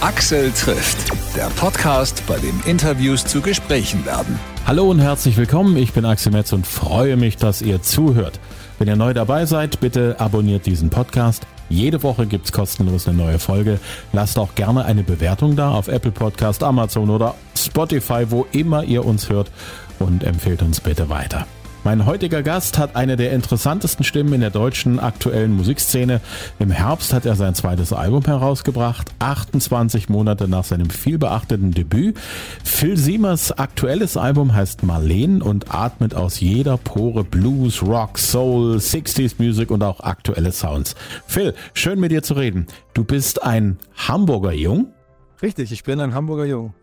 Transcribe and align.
Axel 0.00 0.52
trifft, 0.52 1.10
der 1.34 1.48
Podcast, 1.56 2.22
bei 2.28 2.38
dem 2.38 2.60
Interviews 2.66 3.24
zu 3.24 3.40
Gesprächen 3.40 4.06
werden. 4.06 4.38
Hallo 4.64 4.88
und 4.88 5.00
herzlich 5.00 5.36
willkommen, 5.36 5.76
ich 5.76 5.92
bin 5.92 6.04
Axel 6.04 6.30
Metz 6.30 6.52
und 6.52 6.68
freue 6.68 7.16
mich, 7.16 7.36
dass 7.36 7.62
ihr 7.62 7.82
zuhört. 7.82 8.38
Wenn 8.78 8.86
ihr 8.86 8.94
neu 8.94 9.12
dabei 9.12 9.44
seid, 9.44 9.80
bitte 9.80 10.14
abonniert 10.20 10.66
diesen 10.66 10.88
Podcast. 10.88 11.48
Jede 11.68 12.04
Woche 12.04 12.26
gibt's 12.26 12.52
kostenlos 12.52 13.08
eine 13.08 13.16
neue 13.16 13.40
Folge. 13.40 13.80
Lasst 14.12 14.38
auch 14.38 14.54
gerne 14.54 14.84
eine 14.84 15.02
Bewertung 15.02 15.56
da 15.56 15.72
auf 15.72 15.88
Apple 15.88 16.12
Podcast, 16.12 16.62
Amazon 16.62 17.10
oder 17.10 17.34
Spotify, 17.56 18.26
wo 18.28 18.46
immer 18.52 18.84
ihr 18.84 19.04
uns 19.04 19.28
hört 19.28 19.50
und 19.98 20.22
empfehlt 20.22 20.62
uns 20.62 20.80
bitte 20.80 21.08
weiter. 21.08 21.44
Mein 21.88 22.04
heutiger 22.04 22.42
Gast 22.42 22.76
hat 22.76 22.96
eine 22.96 23.16
der 23.16 23.32
interessantesten 23.32 24.04
Stimmen 24.04 24.34
in 24.34 24.42
der 24.42 24.50
deutschen 24.50 25.00
aktuellen 25.00 25.52
Musikszene. 25.52 26.20
Im 26.58 26.70
Herbst 26.70 27.14
hat 27.14 27.24
er 27.24 27.34
sein 27.34 27.54
zweites 27.54 27.94
Album 27.94 28.26
herausgebracht, 28.26 29.10
28 29.20 30.10
Monate 30.10 30.48
nach 30.48 30.64
seinem 30.64 30.90
vielbeachteten 30.90 31.70
Debüt. 31.70 32.18
Phil 32.62 32.98
Siemers 32.98 33.52
aktuelles 33.52 34.18
Album 34.18 34.52
heißt 34.52 34.82
Marleen 34.82 35.40
und 35.40 35.74
atmet 35.74 36.14
aus 36.14 36.40
jeder 36.40 36.76
Pore 36.76 37.24
Blues, 37.24 37.82
Rock, 37.82 38.18
Soul, 38.18 38.76
60s 38.76 39.36
Music 39.38 39.70
und 39.70 39.82
auch 39.82 40.00
aktuelle 40.00 40.52
Sounds. 40.52 40.94
Phil, 41.26 41.54
schön 41.72 41.98
mit 41.98 42.10
dir 42.10 42.22
zu 42.22 42.34
reden. 42.34 42.66
Du 42.92 43.02
bist 43.02 43.42
ein 43.42 43.78
Hamburger 43.96 44.52
Jung. 44.52 44.92
Richtig, 45.40 45.72
ich 45.72 45.84
bin 45.84 46.00
ein 46.00 46.12
Hamburger 46.12 46.44
Jung. 46.44 46.74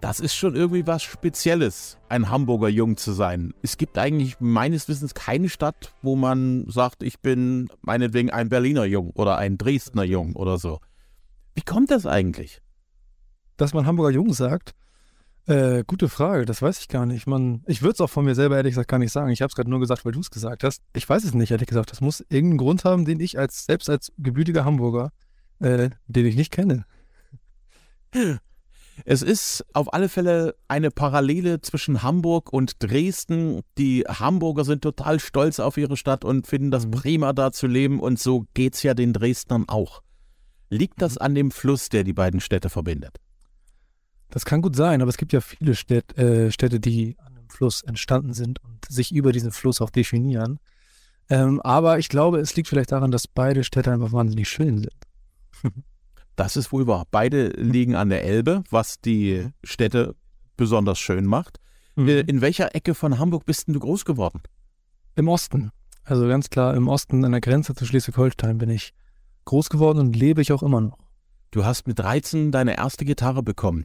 Das 0.00 0.20
ist 0.20 0.34
schon 0.34 0.54
irgendwie 0.54 0.86
was 0.86 1.02
Spezielles, 1.02 1.98
ein 2.08 2.28
Hamburger 2.28 2.68
Jung 2.68 2.96
zu 2.96 3.12
sein. 3.12 3.54
Es 3.62 3.78
gibt 3.78 3.96
eigentlich 3.96 4.36
meines 4.38 4.88
Wissens 4.88 5.14
keine 5.14 5.48
Stadt, 5.48 5.94
wo 6.02 6.14
man 6.14 6.66
sagt, 6.68 7.02
ich 7.02 7.20
bin 7.20 7.68
meinetwegen 7.80 8.30
ein 8.30 8.50
Berliner 8.50 8.84
Jung 8.84 9.10
oder 9.10 9.38
ein 9.38 9.56
Dresdner 9.56 10.04
Jung 10.04 10.36
oder 10.36 10.58
so. 10.58 10.80
Wie 11.54 11.62
kommt 11.62 11.90
das 11.90 12.04
eigentlich? 12.04 12.60
Dass 13.56 13.72
man 13.72 13.86
Hamburger 13.86 14.10
Jung 14.10 14.32
sagt? 14.34 14.74
Äh, 15.46 15.84
gute 15.86 16.08
Frage, 16.08 16.46
das 16.46 16.62
weiß 16.62 16.80
ich 16.80 16.88
gar 16.88 17.04
nicht. 17.04 17.26
Man, 17.26 17.62
ich 17.66 17.82
würde 17.82 17.92
es 17.92 18.00
auch 18.00 18.08
von 18.08 18.24
mir 18.24 18.34
selber 18.34 18.56
ehrlich 18.56 18.72
gesagt 18.72 18.88
gar 18.88 18.98
nicht 18.98 19.12
sagen. 19.12 19.30
Ich 19.30 19.42
habe 19.42 19.48
es 19.48 19.54
gerade 19.54 19.68
nur 19.68 19.80
gesagt, 19.80 20.04
weil 20.04 20.12
du 20.12 20.20
es 20.20 20.30
gesagt 20.30 20.64
hast. 20.64 20.82
Ich 20.94 21.06
weiß 21.08 21.22
es 21.24 21.34
nicht, 21.34 21.50
ehrlich 21.50 21.68
gesagt. 21.68 21.90
Das 21.92 22.00
muss 22.00 22.24
irgendeinen 22.28 22.58
Grund 22.58 22.84
haben, 22.84 23.04
den 23.04 23.20
ich 23.20 23.38
als 23.38 23.66
selbst 23.66 23.90
als 23.90 24.12
gebürtiger 24.16 24.64
Hamburger, 24.64 25.12
äh, 25.60 25.90
den 26.06 26.26
ich 26.26 26.36
nicht 26.36 26.50
kenne. 26.50 26.86
Es 29.06 29.20
ist 29.20 29.66
auf 29.74 29.92
alle 29.92 30.08
Fälle 30.08 30.56
eine 30.66 30.90
Parallele 30.90 31.60
zwischen 31.60 32.02
Hamburg 32.02 32.52
und 32.52 32.82
Dresden. 32.82 33.60
Die 33.76 34.04
Hamburger 34.08 34.64
sind 34.64 34.80
total 34.80 35.20
stolz 35.20 35.60
auf 35.60 35.76
ihre 35.76 35.98
Stadt 35.98 36.24
und 36.24 36.46
finden 36.46 36.70
das 36.70 36.86
mhm. 36.86 36.92
prima, 36.92 37.32
da 37.34 37.52
zu 37.52 37.66
leben. 37.66 38.00
Und 38.00 38.18
so 38.18 38.46
geht 38.54 38.74
es 38.74 38.82
ja 38.82 38.94
den 38.94 39.12
Dresdnern 39.12 39.64
auch. 39.68 40.02
Liegt 40.70 41.02
das 41.02 41.16
mhm. 41.16 41.22
an 41.22 41.34
dem 41.34 41.50
Fluss, 41.50 41.90
der 41.90 42.02
die 42.02 42.14
beiden 42.14 42.40
Städte 42.40 42.70
verbindet? 42.70 43.18
Das 44.30 44.46
kann 44.46 44.62
gut 44.62 44.74
sein, 44.74 45.02
aber 45.02 45.10
es 45.10 45.18
gibt 45.18 45.34
ja 45.34 45.42
viele 45.42 45.74
Städt, 45.74 46.16
äh, 46.16 46.50
Städte, 46.50 46.80
die 46.80 47.16
an 47.18 47.36
einem 47.36 47.50
Fluss 47.50 47.82
entstanden 47.82 48.32
sind 48.32 48.64
und 48.64 48.86
sich 48.88 49.14
über 49.14 49.32
diesen 49.32 49.52
Fluss 49.52 49.82
auch 49.82 49.90
definieren. 49.90 50.58
Ähm, 51.28 51.60
aber 51.60 51.98
ich 51.98 52.08
glaube, 52.08 52.38
es 52.40 52.56
liegt 52.56 52.68
vielleicht 52.68 52.92
daran, 52.92 53.10
dass 53.10 53.28
beide 53.28 53.64
Städte 53.64 53.92
einfach 53.92 54.12
wahnsinnig 54.12 54.48
schön 54.48 54.78
sind. 54.78 54.94
Das 56.36 56.56
ist 56.56 56.72
wohl 56.72 56.86
wahr. 56.86 57.04
Beide 57.10 57.48
liegen 57.48 57.94
an 57.94 58.08
der 58.08 58.24
Elbe, 58.24 58.64
was 58.70 59.00
die 59.00 59.48
Städte 59.62 60.16
besonders 60.56 60.98
schön 60.98 61.26
macht. 61.26 61.60
Mhm. 61.96 62.08
Äh, 62.08 62.20
in 62.20 62.40
welcher 62.40 62.74
Ecke 62.74 62.94
von 62.94 63.18
Hamburg 63.18 63.46
bist 63.46 63.66
denn 63.66 63.74
du 63.74 63.80
groß 63.80 64.04
geworden? 64.04 64.42
Im 65.14 65.28
Osten. 65.28 65.70
Also 66.04 66.26
ganz 66.26 66.50
klar 66.50 66.74
im 66.74 66.88
Osten 66.88 67.24
an 67.24 67.32
der 67.32 67.40
Grenze 67.40 67.74
zu 67.74 67.86
Schleswig-Holstein 67.86 68.58
bin 68.58 68.68
ich 68.68 68.92
groß 69.46 69.70
geworden 69.70 69.98
und 69.98 70.16
lebe 70.16 70.42
ich 70.42 70.52
auch 70.52 70.62
immer 70.62 70.80
noch. 70.80 70.98
Du 71.50 71.64
hast 71.64 71.86
mit 71.86 71.98
13 71.98 72.50
deine 72.50 72.76
erste 72.76 73.04
Gitarre 73.04 73.42
bekommen. 73.42 73.84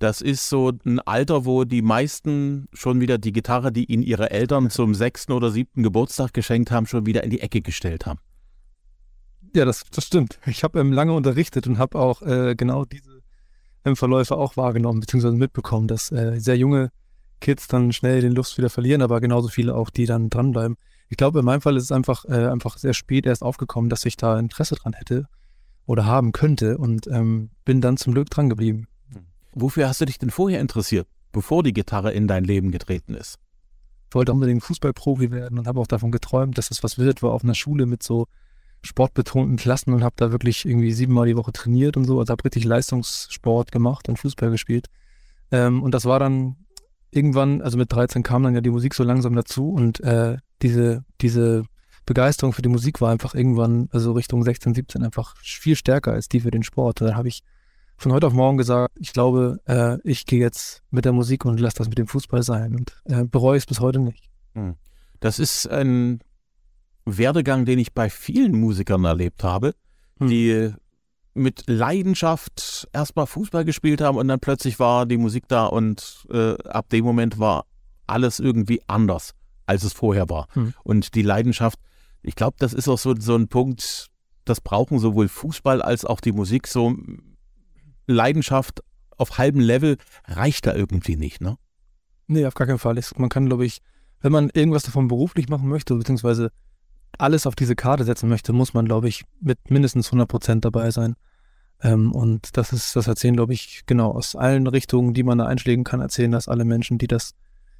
Das 0.00 0.20
ist 0.20 0.48
so 0.48 0.72
ein 0.84 0.98
Alter, 0.98 1.46
wo 1.46 1.64
die 1.64 1.80
meisten 1.80 2.66
schon 2.72 3.00
wieder 3.00 3.16
die 3.16 3.32
Gitarre, 3.32 3.72
die 3.72 3.84
ihnen 3.84 4.02
ihre 4.02 4.30
Eltern 4.30 4.68
zum 4.68 4.94
sechsten 4.94 5.32
oder 5.32 5.50
siebten 5.50 5.82
Geburtstag 5.82 6.34
geschenkt 6.34 6.70
haben, 6.70 6.86
schon 6.86 7.06
wieder 7.06 7.22
in 7.22 7.30
die 7.30 7.40
Ecke 7.40 7.62
gestellt 7.62 8.04
haben. 8.04 8.18
Ja, 9.54 9.64
das, 9.64 9.84
das 9.90 10.04
stimmt. 10.04 10.40
Ich 10.46 10.64
habe 10.64 10.80
ähm, 10.80 10.92
lange 10.92 11.12
unterrichtet 11.12 11.66
und 11.68 11.78
habe 11.78 11.98
auch 11.98 12.22
äh, 12.22 12.56
genau 12.56 12.84
diese 12.84 13.22
ähm, 13.84 13.94
Verläufe 13.94 14.36
auch 14.36 14.56
wahrgenommen, 14.56 14.98
beziehungsweise 14.98 15.36
mitbekommen, 15.36 15.86
dass 15.86 16.10
äh, 16.10 16.40
sehr 16.40 16.56
junge 16.56 16.90
Kids 17.40 17.68
dann 17.68 17.92
schnell 17.92 18.20
den 18.20 18.32
Lust 18.32 18.58
wieder 18.58 18.68
verlieren, 18.68 19.00
aber 19.00 19.20
genauso 19.20 19.48
viele 19.48 19.76
auch, 19.76 19.90
die 19.90 20.06
dann 20.06 20.28
dranbleiben. 20.28 20.76
Ich 21.08 21.16
glaube, 21.16 21.38
in 21.38 21.44
meinem 21.44 21.60
Fall 21.60 21.76
ist 21.76 21.84
es 21.84 21.92
einfach, 21.92 22.24
äh, 22.24 22.48
einfach 22.48 22.78
sehr 22.78 22.94
spät 22.94 23.26
erst 23.26 23.42
aufgekommen, 23.42 23.90
dass 23.90 24.04
ich 24.04 24.16
da 24.16 24.38
Interesse 24.40 24.74
dran 24.74 24.94
hätte 24.94 25.26
oder 25.86 26.04
haben 26.04 26.32
könnte 26.32 26.78
und 26.78 27.06
ähm, 27.06 27.50
bin 27.64 27.80
dann 27.80 27.96
zum 27.96 28.14
Glück 28.14 28.30
dran 28.30 28.48
geblieben. 28.48 28.88
Wofür 29.52 29.88
hast 29.88 30.00
du 30.00 30.06
dich 30.06 30.18
denn 30.18 30.30
vorher 30.30 30.60
interessiert, 30.60 31.06
bevor 31.30 31.62
die 31.62 31.72
Gitarre 31.72 32.12
in 32.12 32.26
dein 32.26 32.42
Leben 32.42 32.72
getreten 32.72 33.14
ist? 33.14 33.38
Ich 34.08 34.16
wollte 34.16 34.32
unbedingt 34.32 34.64
Fußballprofi 34.64 35.30
werden 35.30 35.58
und 35.60 35.68
habe 35.68 35.78
auch 35.78 35.86
davon 35.86 36.10
geträumt, 36.10 36.58
dass 36.58 36.72
es 36.72 36.82
was 36.82 36.98
wird, 36.98 37.22
war 37.22 37.32
auf 37.32 37.44
einer 37.44 37.54
Schule 37.54 37.86
mit 37.86 38.02
so 38.02 38.26
sportbetonten 38.84 39.56
Klassen 39.56 39.92
und 39.92 40.04
habe 40.04 40.14
da 40.16 40.30
wirklich 40.30 40.66
irgendwie 40.66 40.92
siebenmal 40.92 41.26
die 41.26 41.36
Woche 41.36 41.52
trainiert 41.52 41.96
und 41.96 42.04
so. 42.04 42.18
Also 42.20 42.32
habe 42.32 42.44
richtig 42.44 42.64
Leistungssport 42.64 43.72
gemacht 43.72 44.08
und 44.08 44.18
Fußball 44.18 44.50
gespielt. 44.50 44.88
Ähm, 45.50 45.82
und 45.82 45.92
das 45.92 46.04
war 46.04 46.18
dann 46.18 46.56
irgendwann, 47.10 47.62
also 47.62 47.78
mit 47.78 47.92
13 47.92 48.22
kam 48.22 48.42
dann 48.42 48.54
ja 48.54 48.60
die 48.60 48.70
Musik 48.70 48.94
so 48.94 49.04
langsam 49.04 49.34
dazu 49.34 49.70
und 49.70 50.00
äh, 50.00 50.36
diese, 50.62 51.04
diese 51.20 51.64
Begeisterung 52.06 52.52
für 52.52 52.62
die 52.62 52.68
Musik 52.68 53.00
war 53.00 53.10
einfach 53.10 53.34
irgendwann, 53.34 53.88
also 53.92 54.12
Richtung 54.12 54.42
16, 54.42 54.74
17 54.74 55.02
einfach 55.02 55.36
viel 55.38 55.76
stärker 55.76 56.12
als 56.12 56.28
die 56.28 56.40
für 56.40 56.50
den 56.50 56.62
Sport. 56.62 57.00
Und 57.00 57.08
dann 57.08 57.16
habe 57.16 57.28
ich 57.28 57.42
von 57.96 58.12
heute 58.12 58.26
auf 58.26 58.32
morgen 58.32 58.58
gesagt, 58.58 58.96
ich 58.98 59.12
glaube, 59.12 59.60
äh, 59.66 59.98
ich 60.02 60.26
gehe 60.26 60.40
jetzt 60.40 60.82
mit 60.90 61.04
der 61.04 61.12
Musik 61.12 61.44
und 61.44 61.60
lasse 61.60 61.78
das 61.78 61.88
mit 61.88 61.98
dem 61.98 62.06
Fußball 62.06 62.42
sein 62.42 62.74
und 62.74 62.92
äh, 63.04 63.24
bereue 63.24 63.56
es 63.56 63.66
bis 63.66 63.80
heute 63.80 64.00
nicht. 64.00 64.28
Hm. 64.54 64.74
Das 65.20 65.38
ist 65.38 65.66
ein 65.68 66.20
Werdegang, 67.04 67.64
den 67.64 67.78
ich 67.78 67.92
bei 67.92 68.10
vielen 68.10 68.58
Musikern 68.58 69.04
erlebt 69.04 69.44
habe, 69.44 69.74
hm. 70.18 70.28
die 70.28 70.72
mit 71.34 71.64
Leidenschaft 71.66 72.88
erstmal 72.92 73.26
Fußball 73.26 73.64
gespielt 73.64 74.00
haben 74.00 74.16
und 74.16 74.28
dann 74.28 74.40
plötzlich 74.40 74.78
war 74.78 75.04
die 75.04 75.16
Musik 75.16 75.48
da 75.48 75.66
und 75.66 76.26
äh, 76.30 76.54
ab 76.62 76.88
dem 76.90 77.04
Moment 77.04 77.38
war 77.38 77.66
alles 78.06 78.38
irgendwie 78.38 78.80
anders, 78.86 79.34
als 79.66 79.82
es 79.82 79.92
vorher 79.92 80.28
war. 80.28 80.46
Hm. 80.52 80.74
Und 80.84 81.14
die 81.14 81.22
Leidenschaft, 81.22 81.78
ich 82.22 82.36
glaube, 82.36 82.56
das 82.58 82.72
ist 82.72 82.88
auch 82.88 82.98
so, 82.98 83.14
so 83.18 83.34
ein 83.34 83.48
Punkt, 83.48 84.10
das 84.44 84.60
brauchen 84.60 84.98
sowohl 84.98 85.28
Fußball 85.28 85.82
als 85.82 86.04
auch 86.04 86.20
die 86.20 86.32
Musik. 86.32 86.68
So 86.68 86.94
Leidenschaft 88.06 88.82
auf 89.16 89.38
halbem 89.38 89.60
Level 89.60 89.96
reicht 90.26 90.66
da 90.66 90.74
irgendwie 90.74 91.16
nicht, 91.16 91.40
ne? 91.40 91.56
Nee, 92.26 92.46
auf 92.46 92.54
gar 92.54 92.66
keinen 92.66 92.78
Fall. 92.78 92.98
Man 93.16 93.28
kann, 93.28 93.46
glaube 93.46 93.66
ich, 93.66 93.80
wenn 94.20 94.32
man 94.32 94.50
irgendwas 94.50 94.84
davon 94.84 95.08
beruflich 95.08 95.48
machen 95.48 95.68
möchte, 95.68 95.94
beziehungsweise 95.94 96.50
alles 97.18 97.46
auf 97.46 97.54
diese 97.54 97.76
Karte 97.76 98.04
setzen 98.04 98.28
möchte, 98.28 98.52
muss 98.52 98.74
man, 98.74 98.86
glaube 98.86 99.08
ich, 99.08 99.24
mit 99.40 99.70
mindestens 99.70 100.08
100 100.08 100.28
Prozent 100.28 100.64
dabei 100.64 100.90
sein. 100.90 101.16
Ähm, 101.82 102.12
und 102.12 102.56
das 102.56 102.72
ist, 102.72 102.96
das 102.96 103.06
erzählen, 103.06 103.36
glaube 103.36 103.52
ich, 103.52 103.82
genau 103.86 104.12
aus 104.12 104.36
allen 104.36 104.66
Richtungen, 104.66 105.14
die 105.14 105.22
man 105.22 105.38
da 105.38 105.46
einschlägen 105.46 105.84
kann, 105.84 106.00
erzählen 106.00 106.30
das 106.30 106.48
alle 106.48 106.64
Menschen, 106.64 106.98
die 106.98 107.06
das 107.06 107.34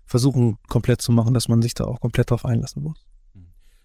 versuchen 0.06 0.58
komplett 0.68 1.00
zu 1.00 1.12
machen, 1.12 1.34
dass 1.34 1.48
man 1.48 1.62
sich 1.62 1.74
da 1.74 1.84
auch 1.84 2.00
komplett 2.00 2.30
drauf 2.30 2.44
einlassen 2.44 2.82
muss. 2.82 3.06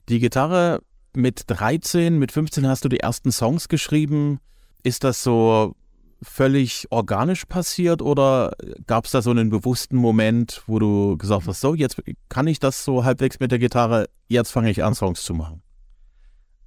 Die 0.09 0.19
Gitarre 0.19 0.81
mit 1.15 1.43
13, 1.47 2.17
mit 2.17 2.31
15 2.31 2.67
hast 2.67 2.83
du 2.83 2.89
die 2.89 2.99
ersten 2.99 3.31
Songs 3.31 3.69
geschrieben. 3.69 4.39
Ist 4.83 5.03
das 5.03 5.23
so 5.23 5.75
völlig 6.22 6.88
organisch 6.90 7.46
passiert 7.46 8.02
oder 8.02 8.53
gab 8.88 9.06
es 9.06 9.12
da 9.12 9.22
so 9.22 9.31
einen 9.31 9.50
bewussten 9.50 9.96
Moment, 9.96 10.63
wo 10.68 10.80
du 10.80 11.18
gesagt 11.18 11.47
hast, 11.47 11.62
so, 11.62 11.75
jetzt 11.75 12.02
kann 12.28 12.47
ich 12.47 12.59
das 12.59 12.84
so 12.84 13.03
halbwegs 13.03 13.40
mit 13.40 13.52
der 13.52 13.59
Gitarre, 13.59 14.09
jetzt 14.28 14.52
fange 14.52 14.69
ich 14.69 14.84
an, 14.84 14.96
Songs 14.96 15.24
zu 15.24 15.34
machen? 15.34 15.62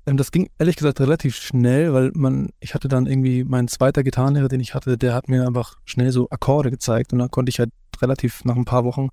Ähm, 0.07 0.17
das 0.17 0.33
ging 0.33 0.49
ehrlich 0.59 0.77
gesagt 0.77 1.01
relativ 1.01 1.37
schnell, 1.37 1.93
weil 1.93 2.11
man, 2.15 2.51
ich 2.61 2.75
hatte 2.75 2.89
dann 2.89 3.07
irgendwie, 3.07 3.45
mein 3.45 3.69
zweiter 3.69 4.03
Gitarrenlehrer, 4.03 4.49
den 4.49 4.60
ich 4.60 4.75
hatte, 4.75 4.99
der 4.99 5.15
hat 5.15 5.28
mir 5.28 5.47
einfach 5.47 5.77
schnell 5.84 6.13
so 6.13 6.28
Akkorde 6.31 6.71
gezeigt 6.71 7.13
und 7.13 7.19
dann 7.19 7.31
konnte 7.31 7.51
ich 7.51 7.59
halt 7.59 7.71
relativ 8.01 8.45
nach 8.45 8.57
ein 8.57 8.65
paar 8.65 8.84
Wochen 8.84 9.09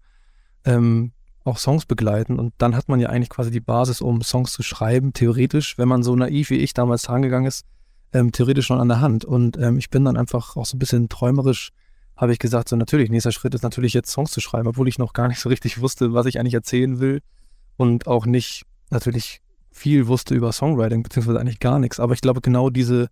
ähm, 0.66 1.12
auch 1.44 1.58
Songs 1.58 1.86
begleiten 1.86 2.40
und 2.40 2.54
dann 2.58 2.76
hat 2.76 2.90
man 2.90 3.00
ja 3.00 3.10
eigentlich 3.10 3.30
quasi 3.30 3.52
die 3.52 3.60
Basis, 3.60 4.02
um 4.02 4.22
Songs 4.22 4.52
zu 4.52 4.64
schreiben, 4.64 5.14
theoretisch, 5.14 5.78
wenn 5.78 5.88
man 5.88 6.04
so 6.04 6.16
naiv 6.16 6.50
wie 6.50 6.58
ich 6.58 6.74
damals 6.74 7.10
rangegangen 7.10 7.48
ist, 7.48 7.66
ähm, 8.14 8.32
theoretisch 8.32 8.68
schon 8.68 8.80
an 8.80 8.88
der 8.88 9.02
Hand. 9.02 9.26
Und 9.26 9.58
ähm, 9.58 9.78
ich 9.78 9.90
bin 9.90 10.06
dann 10.06 10.18
einfach 10.18 10.56
auch 10.56 10.66
so 10.66 10.76
ein 10.76 10.80
bisschen 10.80 11.10
träumerisch, 11.10 11.72
habe 12.16 12.34
ich 12.34 12.40
gesagt, 12.40 12.70
so 12.70 12.76
natürlich, 12.76 13.10
nächster 13.10 13.32
Schritt 13.32 13.56
ist 13.56 13.64
natürlich 13.64 13.94
jetzt 13.94 14.12
Songs 14.12 14.32
zu 14.32 14.42
schreiben, 14.42 14.68
obwohl 14.68 14.88
ich 14.88 15.00
noch 15.00 15.14
gar 15.14 15.28
nicht 15.28 15.40
so 15.40 15.50
richtig 15.50 15.82
wusste, 15.82 16.14
was 16.14 16.26
ich 16.26 16.40
eigentlich 16.40 16.54
erzählen 16.54 17.00
will 17.00 17.22
und 17.78 18.08
auch 18.08 18.26
nicht 18.26 18.64
natürlich 18.90 19.42
viel 19.72 20.08
wusste 20.08 20.36
über 20.36 20.52
Songwriting, 20.52 21.04
beziehungsweise 21.04 21.40
eigentlich 21.40 21.60
gar 21.60 21.80
nichts. 21.80 22.00
Aber 22.00 22.14
ich 22.14 22.22
glaube, 22.22 22.42
genau 22.42 22.70
diese 22.70 23.10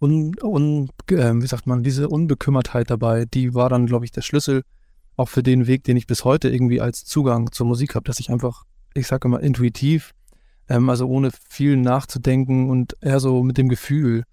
un, 0.00 0.34
un, 0.42 0.90
äh, 1.10 1.32
wie 1.34 1.46
sagt 1.46 1.66
man, 1.66 1.82
diese 1.82 2.08
Unbekümmertheit 2.08 2.90
dabei, 2.90 3.26
die 3.26 3.54
war 3.54 3.68
dann, 3.68 3.86
glaube 3.86 4.04
ich, 4.04 4.10
der 4.10 4.22
Schlüssel 4.22 4.62
auch 5.16 5.28
für 5.28 5.42
den 5.42 5.66
Weg, 5.66 5.84
den 5.84 5.96
ich 5.96 6.06
bis 6.06 6.24
heute 6.24 6.48
irgendwie 6.48 6.80
als 6.80 7.04
Zugang 7.04 7.52
zur 7.52 7.66
Musik 7.66 7.94
habe, 7.94 8.04
dass 8.04 8.18
ich 8.18 8.30
einfach, 8.30 8.64
ich 8.94 9.06
sage 9.06 9.28
immer, 9.28 9.40
intuitiv 9.40 10.12
ähm, 10.70 10.88
also 10.88 11.06
ohne 11.06 11.30
viel 11.48 11.76
nachzudenken 11.76 12.70
und 12.70 12.96
eher 13.02 13.20
so 13.20 13.42
mit 13.42 13.58
dem 13.58 13.68
Gefühl 13.68 14.24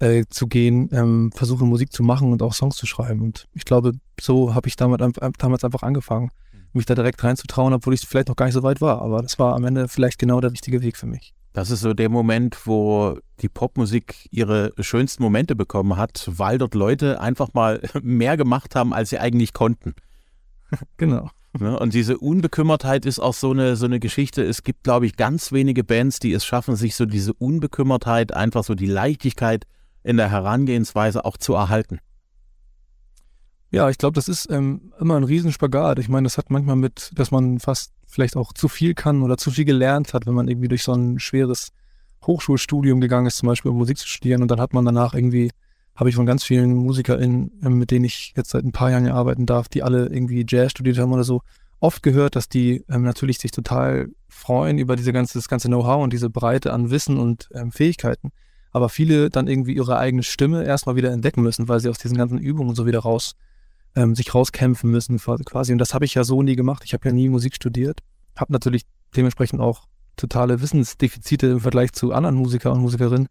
äh, 0.00 0.24
zu 0.28 0.48
gehen, 0.48 0.88
ähm, 0.92 1.30
versuche 1.32 1.64
Musik 1.64 1.92
zu 1.92 2.02
machen 2.02 2.32
und 2.32 2.42
auch 2.42 2.54
Songs 2.54 2.76
zu 2.76 2.86
schreiben. 2.86 3.20
Und 3.20 3.46
ich 3.52 3.64
glaube, 3.64 3.92
so 4.20 4.54
habe 4.54 4.66
ich 4.66 4.76
damals, 4.76 5.18
damals 5.38 5.62
einfach 5.62 5.82
angefangen, 5.82 6.30
mhm. 6.52 6.58
mich 6.72 6.86
da 6.86 6.94
direkt 6.94 7.22
reinzutrauen, 7.22 7.74
obwohl 7.74 7.94
ich 7.94 8.00
vielleicht 8.00 8.28
noch 8.28 8.36
gar 8.36 8.46
nicht 8.46 8.54
so 8.54 8.62
weit 8.62 8.80
war. 8.80 9.02
Aber 9.02 9.22
das 9.22 9.38
war 9.38 9.54
am 9.54 9.64
Ende 9.64 9.86
vielleicht 9.86 10.18
genau 10.18 10.40
der 10.40 10.52
richtige 10.52 10.82
Weg 10.82 10.96
für 10.96 11.06
mich. 11.06 11.34
Das 11.52 11.70
ist 11.70 11.82
so 11.82 11.94
der 11.94 12.08
Moment, 12.08 12.66
wo 12.66 13.16
die 13.40 13.48
Popmusik 13.48 14.28
ihre 14.32 14.72
schönsten 14.80 15.22
Momente 15.22 15.54
bekommen 15.54 15.96
hat, 15.96 16.28
weil 16.32 16.58
dort 16.58 16.74
Leute 16.74 17.20
einfach 17.20 17.54
mal 17.54 17.80
mehr 18.02 18.36
gemacht 18.36 18.74
haben, 18.74 18.92
als 18.92 19.10
sie 19.10 19.18
eigentlich 19.18 19.52
konnten. 19.52 19.94
Genau. 20.96 21.30
Ne? 21.58 21.78
Und 21.78 21.94
diese 21.94 22.18
Unbekümmertheit 22.18 23.06
ist 23.06 23.20
auch 23.20 23.34
so 23.34 23.50
eine, 23.50 23.76
so 23.76 23.86
eine 23.86 24.00
Geschichte. 24.00 24.42
Es 24.42 24.62
gibt, 24.62 24.84
glaube 24.84 25.06
ich, 25.06 25.16
ganz 25.16 25.52
wenige 25.52 25.84
Bands, 25.84 26.18
die 26.18 26.32
es 26.32 26.44
schaffen, 26.44 26.76
sich 26.76 26.96
so 26.96 27.06
diese 27.06 27.32
Unbekümmertheit, 27.32 28.34
einfach 28.34 28.64
so 28.64 28.74
die 28.74 28.86
Leichtigkeit 28.86 29.66
in 30.02 30.16
der 30.16 30.30
Herangehensweise 30.30 31.24
auch 31.24 31.36
zu 31.36 31.54
erhalten. 31.54 32.00
Ja, 33.70 33.88
ich 33.88 33.98
glaube, 33.98 34.14
das 34.14 34.28
ist 34.28 34.50
ähm, 34.50 34.92
immer 35.00 35.16
ein 35.16 35.24
Riesenspagat. 35.24 35.98
Ich 35.98 36.08
meine, 36.08 36.24
das 36.24 36.38
hat 36.38 36.50
manchmal 36.50 36.76
mit, 36.76 37.10
dass 37.14 37.30
man 37.30 37.58
fast 37.58 37.92
vielleicht 38.06 38.36
auch 38.36 38.52
zu 38.52 38.68
viel 38.68 38.94
kann 38.94 39.22
oder 39.22 39.36
zu 39.36 39.50
viel 39.50 39.64
gelernt 39.64 40.14
hat, 40.14 40.26
wenn 40.26 40.34
man 40.34 40.48
irgendwie 40.48 40.68
durch 40.68 40.84
so 40.84 40.92
ein 40.92 41.18
schweres 41.18 41.70
Hochschulstudium 42.24 43.00
gegangen 43.00 43.26
ist, 43.26 43.36
zum 43.36 43.48
Beispiel 43.48 43.70
um 43.70 43.78
Musik 43.78 43.98
zu 43.98 44.06
studieren 44.08 44.42
und 44.42 44.50
dann 44.50 44.60
hat 44.60 44.72
man 44.72 44.84
danach 44.84 45.14
irgendwie 45.14 45.50
habe 45.96 46.08
ich 46.08 46.16
von 46.16 46.26
ganz 46.26 46.44
vielen 46.44 46.74
MusikerInnen, 46.74 47.52
ähm, 47.64 47.78
mit 47.78 47.90
denen 47.90 48.04
ich 48.04 48.34
jetzt 48.36 48.50
seit 48.50 48.64
ein 48.64 48.72
paar 48.72 48.90
Jahren 48.90 49.08
arbeiten 49.08 49.46
darf, 49.46 49.68
die 49.68 49.82
alle 49.82 50.06
irgendwie 50.06 50.44
Jazz 50.48 50.72
studiert 50.72 50.98
haben 50.98 51.12
oder 51.12 51.24
so, 51.24 51.40
oft 51.80 52.02
gehört, 52.02 52.36
dass 52.36 52.48
die 52.48 52.84
ähm, 52.88 53.02
natürlich 53.02 53.38
sich 53.38 53.50
total 53.50 54.08
freuen 54.28 54.78
über 54.78 54.96
diese 54.96 55.12
ganze, 55.12 55.38
das 55.38 55.48
ganze 55.48 55.68
Know-how 55.68 56.02
und 56.02 56.12
diese 56.12 56.30
Breite 56.30 56.72
an 56.72 56.90
Wissen 56.90 57.18
und 57.18 57.48
ähm, 57.52 57.70
Fähigkeiten. 57.70 58.30
Aber 58.72 58.88
viele 58.88 59.30
dann 59.30 59.46
irgendwie 59.46 59.74
ihre 59.74 59.98
eigene 59.98 60.24
Stimme 60.24 60.64
erstmal 60.64 60.96
wieder 60.96 61.12
entdecken 61.12 61.42
müssen, 61.42 61.68
weil 61.68 61.80
sie 61.80 61.88
aus 61.88 61.98
diesen 61.98 62.16
ganzen 62.16 62.38
Übungen 62.38 62.74
so 62.74 62.86
wieder 62.86 63.00
raus, 63.00 63.36
ähm, 63.94 64.16
sich 64.16 64.34
rauskämpfen 64.34 64.90
müssen 64.90 65.18
quasi. 65.18 65.72
Und 65.72 65.78
das 65.78 65.94
habe 65.94 66.04
ich 66.04 66.14
ja 66.14 66.24
so 66.24 66.42
nie 66.42 66.56
gemacht. 66.56 66.82
Ich 66.84 66.94
habe 66.94 67.08
ja 67.08 67.14
nie 67.14 67.28
Musik 67.28 67.54
studiert, 67.54 68.00
habe 68.34 68.52
natürlich 68.52 68.82
dementsprechend 69.16 69.60
auch 69.60 69.86
totale 70.16 70.60
Wissensdefizite 70.60 71.46
im 71.46 71.60
Vergleich 71.60 71.92
zu 71.92 72.12
anderen 72.12 72.34
Musiker 72.34 72.72
und 72.72 72.80
Musikerinnen. 72.80 73.28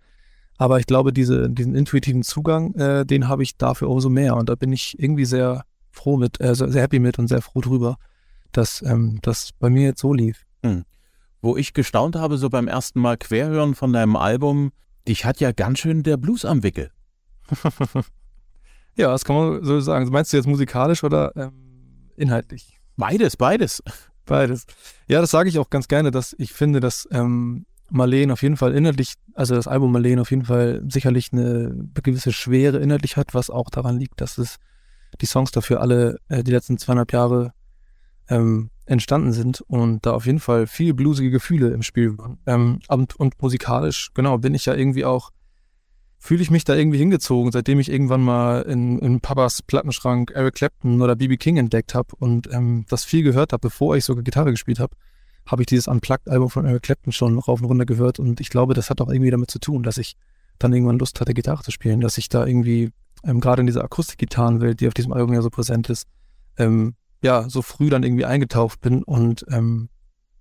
Aber 0.58 0.80
ich 0.80 0.86
glaube, 0.86 1.14
diese, 1.14 1.50
diesen 1.50 1.76
intuitiven 1.76 2.24
Zugang, 2.24 2.74
äh, 2.76 3.06
den 3.06 3.28
habe 3.28 3.44
ich 3.44 3.58
dafür 3.58 3.90
umso 3.90 4.10
mehr. 4.10 4.36
Und 4.36 4.50
da 4.50 4.56
bin 4.56 4.72
ich 4.72 5.00
irgendwie 5.00 5.26
sehr 5.26 5.64
froh 5.92 6.18
mit, 6.18 6.40
äh, 6.42 6.56
sehr 6.56 6.82
happy 6.82 7.00
mit 7.00 7.20
und 7.20 7.28
sehr 7.28 7.42
froh 7.42 7.62
drüber, 7.62 7.98
dass 8.52 8.82
ähm, 8.82 9.20
das 9.22 9.52
bei 9.60 9.70
mir 9.70 9.84
jetzt 9.84 10.02
so 10.02 10.14
lief. 10.14 10.46
Hm. 10.64 10.84
Wo 11.42 11.58
ich 11.58 11.74
gestaunt 11.74 12.16
habe, 12.16 12.38
so 12.38 12.50
beim 12.50 12.68
ersten 12.68 13.00
Mal 13.00 13.18
Querhören 13.18 13.76
von 13.76 13.92
deinem 13.92 14.16
Album, 14.16 14.72
dich 15.08 15.26
hat 15.26 15.40
ja 15.40 15.52
ganz 15.52 15.80
schön 15.80 16.04
der 16.04 16.18
Blues 16.18 16.46
am 16.46 16.64
Wickel. 16.64 16.92
ja, 18.96 19.12
das 19.12 19.26
kann 19.26 19.36
man 19.36 19.64
so 19.64 19.80
sagen. 19.82 20.10
Meinst 20.10 20.32
du 20.32 20.38
jetzt 20.38 20.48
musikalisch 20.48 21.04
oder 21.04 21.36
ähm, 21.36 22.12
inhaltlich? 22.16 22.80
Beides, 22.96 23.36
beides. 23.38 23.84
Beides. 24.26 24.66
Ja, 25.08 25.20
das 25.20 25.32
sage 25.32 25.50
ich 25.50 25.60
auch 25.60 25.70
ganz 25.70 25.88
gerne, 25.88 26.12
dass 26.12 26.34
ich 26.38 26.54
finde, 26.54 26.80
dass 26.80 27.08
ähm, 27.12 27.66
Marlene 27.94 28.34
auf 28.34 28.42
jeden 28.42 28.58
Fall 28.58 28.74
inhaltlich, 28.74 29.14
also 29.36 29.56
das 29.56 29.68
Album 29.68 29.92
Marlene 29.92 30.22
auf 30.22 30.32
jeden 30.32 30.46
Fall 30.46 30.82
sicherlich 30.90 31.32
eine 31.32 31.76
gewisse 32.02 32.34
Schwere 32.34 32.80
inhaltlich 32.80 33.18
hat, 33.18 33.34
was 33.34 33.50
auch 33.50 33.70
daran 33.70 33.98
liegt, 33.98 34.20
dass 34.20 34.38
es 34.38 34.58
die 35.22 35.26
Songs 35.26 35.52
dafür 35.52 35.80
alle 35.80 36.18
äh, 36.28 36.44
die 36.44 36.52
letzten 36.52 36.78
zweieinhalb 36.78 37.14
Jahre 37.14 37.54
ähm, 38.30 38.72
entstanden 38.86 39.32
sind 39.32 39.62
und 39.62 40.06
da 40.06 40.12
auf 40.14 40.26
jeden 40.26 40.40
Fall 40.40 40.68
viel 40.68 40.94
bluesige 40.94 41.30
Gefühle 41.30 41.70
im 41.70 41.84
Spiel 41.84 42.18
waren. 42.18 42.40
Ähm, 42.48 42.80
und, 42.88 43.16
und 43.16 43.42
musikalisch, 43.42 44.10
genau, 44.14 44.38
bin 44.40 44.56
ich 44.56 44.66
ja 44.66 44.74
irgendwie 44.74 45.06
auch, 45.06 45.30
fühle 46.18 46.42
ich 46.42 46.50
mich 46.50 46.64
da 46.64 46.76
irgendwie 46.76 46.98
hingezogen, 46.98 47.52
seitdem 47.52 47.80
ich 47.80 47.92
irgendwann 47.92 48.22
mal 48.22 48.64
in, 48.64 48.98
in 49.00 49.22
Papas 49.22 49.62
Plattenschrank 49.62 50.32
Eric 50.34 50.56
Clapton 50.56 51.02
oder 51.02 51.16
BB 51.16 51.38
King 51.38 51.58
entdeckt 51.58 51.94
habe 51.94 52.16
und 52.18 52.52
ähm, 52.52 52.86
das 52.90 53.06
viel 53.06 53.24
gehört 53.24 53.54
habe, 53.54 53.62
bevor 53.62 53.96
ich 53.96 54.04
sogar 54.04 54.24
Gitarre 54.24 54.52
gespielt 54.52 54.80
habe 54.80 54.96
habe 55.46 55.62
ich 55.62 55.66
dieses 55.66 55.88
Unplugged-Album 55.88 56.50
von 56.50 56.66
Eric 56.66 56.84
Clapton 56.84 57.12
schon 57.12 57.38
rauf 57.40 57.60
und 57.62 57.66
runter 57.68 57.86
gehört 57.86 58.20
und 58.20 58.40
ich 58.40 58.50
glaube, 58.50 58.74
das 58.74 58.90
hat 58.90 59.02
auch 59.02 59.10
irgendwie 59.10 59.32
damit 59.32 59.52
zu 59.52 59.60
tun, 59.60 59.84
dass 59.84 59.98
ich 59.98 60.16
dann 60.60 60.74
irgendwann 60.74 61.00
Lust 61.00 61.20
hatte, 61.20 61.34
Gitarre 61.34 61.64
zu 61.64 61.72
spielen, 61.72 62.00
dass 62.00 62.18
ich 62.18 62.30
da 62.30 62.46
irgendwie 62.46 62.92
ähm, 63.24 63.42
gerade 63.42 63.62
in 63.62 63.68
dieser 63.68 63.84
Akustikgitarrenwelt, 63.84 64.80
die 64.80 64.88
auf 64.88 64.94
diesem 64.94 65.14
Album 65.14 65.34
ja 65.34 65.42
so 65.42 65.50
präsent 65.50 65.90
ist, 65.90 66.08
ähm, 66.58 66.96
ja, 67.22 67.50
so 67.50 67.62
früh 67.62 67.90
dann 67.90 68.04
irgendwie 68.04 68.26
eingetaucht 68.26 68.82
bin 68.82 69.04
und 69.04 69.46
ähm, 69.50 69.90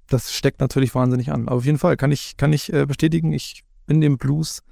das 0.09 0.33
steckt 0.33 0.61
natürlich 0.61 0.95
wahnsinnig 0.95 1.33
an. 1.33 1.49
Aber 1.49 1.57
auf 1.57 1.65
jeden 1.65 1.79
Fall 1.79 1.97
kann 1.97 2.13
ich, 2.13 2.37
kann 2.37 2.53
ich 2.53 2.73
äh, 2.73 2.87
bestätigen, 2.87 3.33
ich 3.33 3.65
bin 3.87 4.01
dem 4.01 4.19
Blues 4.19 4.63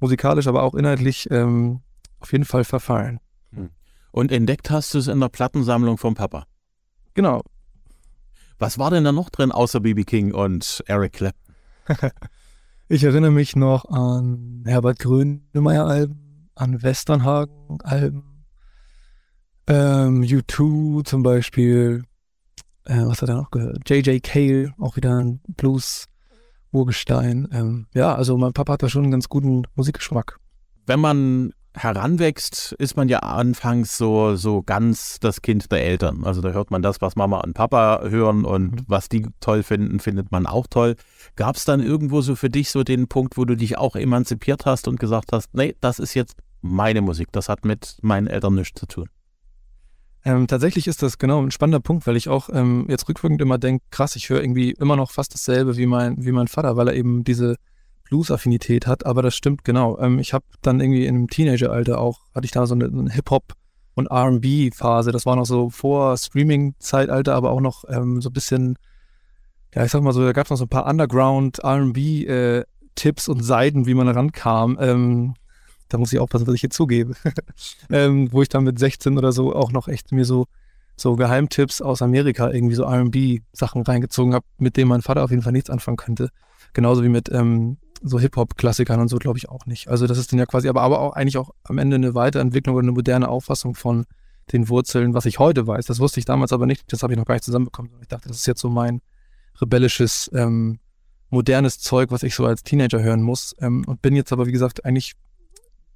musikalisch, 0.00 0.46
aber 0.46 0.62
auch 0.62 0.74
inhaltlich 0.74 1.30
ähm, 1.30 1.80
auf 2.20 2.32
jeden 2.32 2.44
Fall 2.44 2.64
verfallen. 2.64 3.20
Hm. 3.54 3.70
Und 4.10 4.32
entdeckt 4.32 4.70
hast 4.70 4.94
du 4.94 4.98
es 4.98 5.08
in 5.08 5.20
der 5.20 5.28
Plattensammlung 5.28 5.98
vom 5.98 6.14
Papa? 6.14 6.46
Genau, 7.14 7.42
was 8.62 8.78
war 8.78 8.92
denn 8.92 9.02
da 9.02 9.10
noch 9.10 9.28
drin 9.28 9.50
außer 9.50 9.80
BB 9.80 10.06
King 10.06 10.32
und 10.32 10.84
Eric 10.86 11.14
Clapton? 11.14 11.54
ich 12.88 13.02
erinnere 13.02 13.32
mich 13.32 13.56
noch 13.56 13.86
an 13.86 14.62
Herbert 14.64 15.00
Grönemeyer-Alben, 15.00 16.48
an 16.54 16.80
Westernhagen-Alben, 16.80 18.44
ähm, 19.66 20.22
U2 20.22 21.04
zum 21.04 21.24
Beispiel. 21.24 22.04
Äh, 22.84 23.04
was 23.04 23.20
hat 23.20 23.30
er 23.30 23.34
noch 23.34 23.50
gehört? 23.50 23.90
J.J. 23.90 24.22
Cale, 24.22 24.72
auch 24.78 24.94
wieder 24.94 25.18
ein 25.18 25.40
Blues-Urgestein. 25.48 27.48
Ähm, 27.52 27.88
ja, 27.94 28.14
also 28.14 28.38
mein 28.38 28.52
Papa 28.52 28.74
hat 28.74 28.84
da 28.84 28.88
schon 28.88 29.02
einen 29.02 29.12
ganz 29.12 29.28
guten 29.28 29.64
Musikgeschmack. 29.74 30.38
Wenn 30.86 31.00
man 31.00 31.52
heranwächst, 31.74 32.72
ist 32.78 32.96
man 32.96 33.08
ja 33.08 33.20
anfangs 33.20 33.96
so, 33.96 34.36
so 34.36 34.62
ganz 34.62 35.18
das 35.20 35.42
Kind 35.42 35.72
der 35.72 35.84
Eltern. 35.84 36.24
Also 36.24 36.40
da 36.40 36.50
hört 36.50 36.70
man 36.70 36.82
das, 36.82 37.00
was 37.00 37.16
Mama 37.16 37.40
und 37.40 37.54
Papa 37.54 38.02
hören 38.04 38.44
und 38.44 38.72
mhm. 38.72 38.84
was 38.86 39.08
die 39.08 39.26
toll 39.40 39.62
finden, 39.62 40.00
findet 40.00 40.30
man 40.30 40.46
auch 40.46 40.66
toll. 40.68 40.96
Gab 41.36 41.56
es 41.56 41.64
dann 41.64 41.80
irgendwo 41.80 42.20
so 42.20 42.36
für 42.36 42.50
dich 42.50 42.70
so 42.70 42.84
den 42.84 43.08
Punkt, 43.08 43.36
wo 43.36 43.44
du 43.44 43.56
dich 43.56 43.78
auch 43.78 43.96
emanzipiert 43.96 44.66
hast 44.66 44.88
und 44.88 45.00
gesagt 45.00 45.32
hast, 45.32 45.54
nee, 45.54 45.74
das 45.80 45.98
ist 45.98 46.14
jetzt 46.14 46.36
meine 46.60 47.00
Musik, 47.00 47.28
das 47.32 47.48
hat 47.48 47.64
mit 47.64 47.96
meinen 48.02 48.26
Eltern 48.26 48.54
nichts 48.54 48.78
zu 48.78 48.86
tun? 48.86 49.08
Ähm, 50.24 50.46
tatsächlich 50.46 50.86
ist 50.86 51.02
das 51.02 51.18
genau 51.18 51.42
ein 51.42 51.50
spannender 51.50 51.80
Punkt, 51.80 52.06
weil 52.06 52.16
ich 52.16 52.28
auch 52.28 52.48
ähm, 52.52 52.86
jetzt 52.88 53.08
rückwirkend 53.08 53.42
immer 53.42 53.58
denke, 53.58 53.84
krass, 53.90 54.14
ich 54.14 54.28
höre 54.28 54.40
irgendwie 54.40 54.70
immer 54.70 54.94
noch 54.94 55.10
fast 55.10 55.34
dasselbe 55.34 55.76
wie 55.76 55.86
mein, 55.86 56.24
wie 56.24 56.30
mein 56.30 56.46
Vater, 56.46 56.76
weil 56.76 56.88
er 56.88 56.94
eben 56.94 57.24
diese 57.24 57.56
Blues-Affinität 58.12 58.86
hat, 58.86 59.06
aber 59.06 59.22
das 59.22 59.34
stimmt 59.34 59.64
genau. 59.64 59.98
Ähm, 59.98 60.18
ich 60.18 60.34
habe 60.34 60.44
dann 60.60 60.80
irgendwie 60.80 61.06
im 61.06 61.28
Teenageralter 61.28 61.98
auch, 61.98 62.20
hatte 62.34 62.44
ich 62.44 62.50
da 62.50 62.66
so 62.66 62.74
eine, 62.74 62.84
eine 62.84 63.10
Hip-Hop- 63.10 63.54
und 63.94 64.10
RB-Phase. 64.10 65.12
Das 65.12 65.24
war 65.24 65.36
noch 65.36 65.46
so 65.46 65.70
vor 65.70 66.18
Streaming-Zeitalter, 66.18 67.34
aber 67.34 67.52
auch 67.52 67.62
noch 67.62 67.84
ähm, 67.88 68.20
so 68.20 68.28
ein 68.28 68.34
bisschen, 68.34 68.76
ja, 69.74 69.82
ich 69.84 69.90
sag 69.90 70.02
mal 70.02 70.12
so, 70.12 70.22
da 70.22 70.32
gab 70.32 70.44
es 70.44 70.50
noch 70.50 70.58
so 70.58 70.66
ein 70.66 70.68
paar 70.68 70.84
Underground-RB-Tipps 70.86 73.28
äh, 73.28 73.30
und 73.30 73.42
Seiten, 73.42 73.86
wie 73.86 73.94
man 73.94 74.08
rankam. 74.08 74.76
Ähm, 74.78 75.32
da 75.88 75.96
muss 75.96 76.12
ich 76.12 76.18
aufpassen, 76.18 76.46
was 76.46 76.52
ich 76.54 76.60
hier 76.60 76.68
zugebe. 76.68 77.14
ähm, 77.90 78.30
wo 78.30 78.42
ich 78.42 78.50
dann 78.50 78.64
mit 78.64 78.78
16 78.78 79.16
oder 79.16 79.32
so 79.32 79.54
auch 79.54 79.72
noch 79.72 79.88
echt 79.88 80.12
mir 80.12 80.26
so 80.26 80.44
so 80.96 81.16
Geheimtipps 81.16 81.80
aus 81.80 82.02
Amerika 82.02 82.50
irgendwie 82.50 82.74
so 82.74 82.84
R&B-Sachen 82.84 83.80
reingezogen 83.82 84.34
habe, 84.34 84.44
mit 84.58 84.76
denen 84.76 84.90
mein 84.90 85.00
Vater 85.00 85.24
auf 85.24 85.30
jeden 85.30 85.42
Fall 85.42 85.52
nichts 85.52 85.70
anfangen 85.70 85.96
könnte. 85.96 86.28
Genauso 86.74 87.02
wie 87.02 87.08
mit 87.08 87.32
ähm, 87.32 87.78
so 88.02 88.18
Hip-Hop-Klassikern 88.18 89.00
und 89.00 89.08
so 89.08 89.18
glaube 89.18 89.38
ich 89.38 89.48
auch 89.48 89.66
nicht. 89.66 89.88
Also 89.88 90.06
das 90.06 90.18
ist 90.18 90.32
dann 90.32 90.38
ja 90.38 90.46
quasi, 90.46 90.68
aber, 90.68 90.82
aber 90.82 91.00
auch 91.00 91.12
eigentlich 91.14 91.38
auch 91.38 91.50
am 91.64 91.78
Ende 91.78 91.96
eine 91.96 92.14
Weiterentwicklung 92.14 92.76
oder 92.76 92.84
eine 92.84 92.92
moderne 92.92 93.28
Auffassung 93.28 93.74
von 93.74 94.04
den 94.52 94.68
Wurzeln, 94.68 95.14
was 95.14 95.24
ich 95.26 95.38
heute 95.38 95.66
weiß. 95.66 95.86
Das 95.86 96.00
wusste 96.00 96.20
ich 96.20 96.26
damals 96.26 96.52
aber 96.52 96.66
nicht, 96.66 96.92
das 96.92 97.02
habe 97.02 97.12
ich 97.12 97.18
noch 97.18 97.26
gar 97.26 97.34
nicht 97.34 97.44
zusammenbekommen. 97.44 97.92
Ich 98.00 98.08
dachte, 98.08 98.28
das 98.28 98.38
ist 98.38 98.46
jetzt 98.46 98.60
so 98.60 98.68
mein 98.68 99.00
rebellisches, 99.60 100.30
ähm, 100.34 100.78
modernes 101.30 101.78
Zeug, 101.78 102.10
was 102.10 102.22
ich 102.22 102.34
so 102.34 102.44
als 102.44 102.62
Teenager 102.62 103.02
hören 103.02 103.22
muss. 103.22 103.54
Ähm, 103.60 103.84
und 103.86 104.02
bin 104.02 104.14
jetzt 104.14 104.32
aber, 104.32 104.46
wie 104.46 104.52
gesagt, 104.52 104.84
eigentlich, 104.84 105.14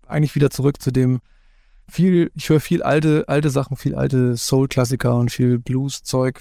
eigentlich 0.06 0.34
wieder 0.34 0.50
zurück 0.50 0.80
zu 0.80 0.90
dem 0.90 1.20
viel, 1.88 2.30
ich 2.34 2.48
höre 2.48 2.60
viel 2.60 2.82
alte, 2.82 3.24
alte 3.28 3.50
Sachen, 3.50 3.76
viel 3.76 3.94
alte 3.94 4.36
Soul-Klassiker 4.36 5.16
und 5.16 5.30
viel 5.30 5.58
Blues-Zeug 5.58 6.40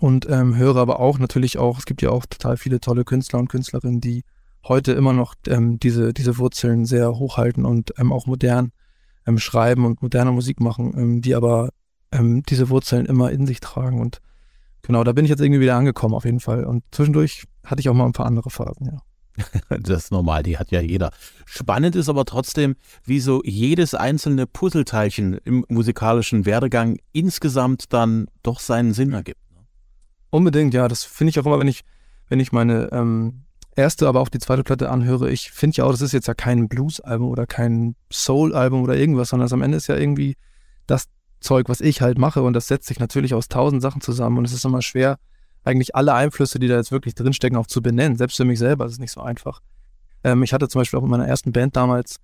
und 0.00 0.28
ähm, 0.28 0.56
höre 0.56 0.76
aber 0.76 0.98
auch 0.98 1.18
natürlich 1.18 1.58
auch, 1.58 1.78
es 1.78 1.86
gibt 1.86 2.02
ja 2.02 2.10
auch 2.10 2.26
total 2.26 2.56
viele 2.56 2.80
tolle 2.80 3.04
Künstler 3.04 3.38
und 3.38 3.48
Künstlerinnen, 3.48 4.00
die 4.00 4.24
heute 4.68 4.92
immer 4.92 5.12
noch 5.12 5.34
ähm, 5.48 5.78
diese, 5.78 6.12
diese 6.12 6.38
Wurzeln 6.38 6.86
sehr 6.86 7.18
hochhalten 7.18 7.64
und 7.64 7.92
ähm, 7.98 8.12
auch 8.12 8.26
modern 8.26 8.72
ähm, 9.26 9.38
schreiben 9.38 9.84
und 9.84 10.02
moderne 10.02 10.32
Musik 10.32 10.60
machen, 10.60 10.94
ähm, 10.96 11.22
die 11.22 11.34
aber 11.34 11.70
ähm, 12.12 12.42
diese 12.48 12.68
Wurzeln 12.68 13.06
immer 13.06 13.30
in 13.30 13.46
sich 13.46 13.60
tragen. 13.60 14.00
Und 14.00 14.20
genau, 14.82 15.04
da 15.04 15.12
bin 15.12 15.24
ich 15.24 15.30
jetzt 15.30 15.40
irgendwie 15.40 15.60
wieder 15.60 15.76
angekommen 15.76 16.14
auf 16.14 16.24
jeden 16.24 16.40
Fall. 16.40 16.64
Und 16.64 16.84
zwischendurch 16.90 17.44
hatte 17.64 17.80
ich 17.80 17.88
auch 17.88 17.94
mal 17.94 18.06
ein 18.06 18.12
paar 18.12 18.26
andere 18.26 18.50
Phasen, 18.50 18.86
ja. 18.86 18.98
Das 19.68 20.04
ist 20.04 20.12
normal, 20.12 20.42
die 20.42 20.58
hat 20.58 20.70
ja 20.70 20.80
jeder. 20.80 21.10
Spannend 21.44 21.94
ist 21.94 22.08
aber 22.08 22.24
trotzdem, 22.24 22.76
wie 23.04 23.20
so 23.20 23.42
jedes 23.44 23.94
einzelne 23.94 24.46
Puzzleteilchen 24.46 25.34
im 25.44 25.64
musikalischen 25.68 26.46
Werdegang 26.46 26.96
insgesamt 27.12 27.92
dann 27.92 28.28
doch 28.42 28.60
seinen 28.60 28.94
Sinn 28.94 29.12
ergibt. 29.12 29.40
Ne? 29.52 29.66
Unbedingt, 30.30 30.74
ja. 30.74 30.88
Das 30.88 31.04
finde 31.04 31.30
ich 31.30 31.38
auch 31.38 31.46
immer, 31.46 31.58
wenn 31.60 31.68
ich, 31.68 31.82
wenn 32.28 32.40
ich 32.40 32.52
meine 32.52 32.90
ähm, 32.92 33.45
erste, 33.76 34.08
aber 34.08 34.20
auch 34.20 34.28
die 34.28 34.38
zweite 34.38 34.64
Platte 34.64 34.90
anhöre, 34.90 35.30
ich 35.30 35.50
finde 35.50 35.76
ja 35.76 35.84
auch, 35.84 35.90
das 35.90 36.00
ist 36.00 36.12
jetzt 36.12 36.26
ja 36.26 36.34
kein 36.34 36.68
Blues-Album 36.68 37.28
oder 37.28 37.46
kein 37.46 37.94
Soul-Album 38.12 38.82
oder 38.82 38.96
irgendwas, 38.96 39.28
sondern 39.28 39.52
am 39.52 39.62
Ende 39.62 39.76
ist 39.76 39.86
ja 39.86 39.96
irgendwie 39.96 40.36
das 40.86 41.08
Zeug, 41.40 41.68
was 41.68 41.80
ich 41.80 42.00
halt 42.00 42.18
mache 42.18 42.42
und 42.42 42.54
das 42.54 42.66
setzt 42.66 42.88
sich 42.88 42.98
natürlich 42.98 43.34
aus 43.34 43.48
tausend 43.48 43.82
Sachen 43.82 44.00
zusammen 44.00 44.38
und 44.38 44.44
es 44.46 44.52
ist 44.52 44.64
immer 44.64 44.82
schwer, 44.82 45.18
eigentlich 45.64 45.94
alle 45.94 46.14
Einflüsse, 46.14 46.58
die 46.58 46.68
da 46.68 46.76
jetzt 46.76 46.92
wirklich 46.92 47.14
drinstecken, 47.14 47.58
auch 47.58 47.66
zu 47.66 47.82
benennen. 47.82 48.16
Selbst 48.16 48.36
für 48.36 48.44
mich 48.44 48.58
selber 48.58 48.86
ist 48.86 48.92
es 48.92 48.98
nicht 48.98 49.12
so 49.12 49.20
einfach. 49.20 49.60
Ähm, 50.24 50.42
ich 50.42 50.52
hatte 50.52 50.68
zum 50.68 50.80
Beispiel 50.80 50.98
auch 50.98 51.04
in 51.04 51.10
meiner 51.10 51.26
ersten 51.26 51.52
Band 51.52 51.76
damals 51.76 52.16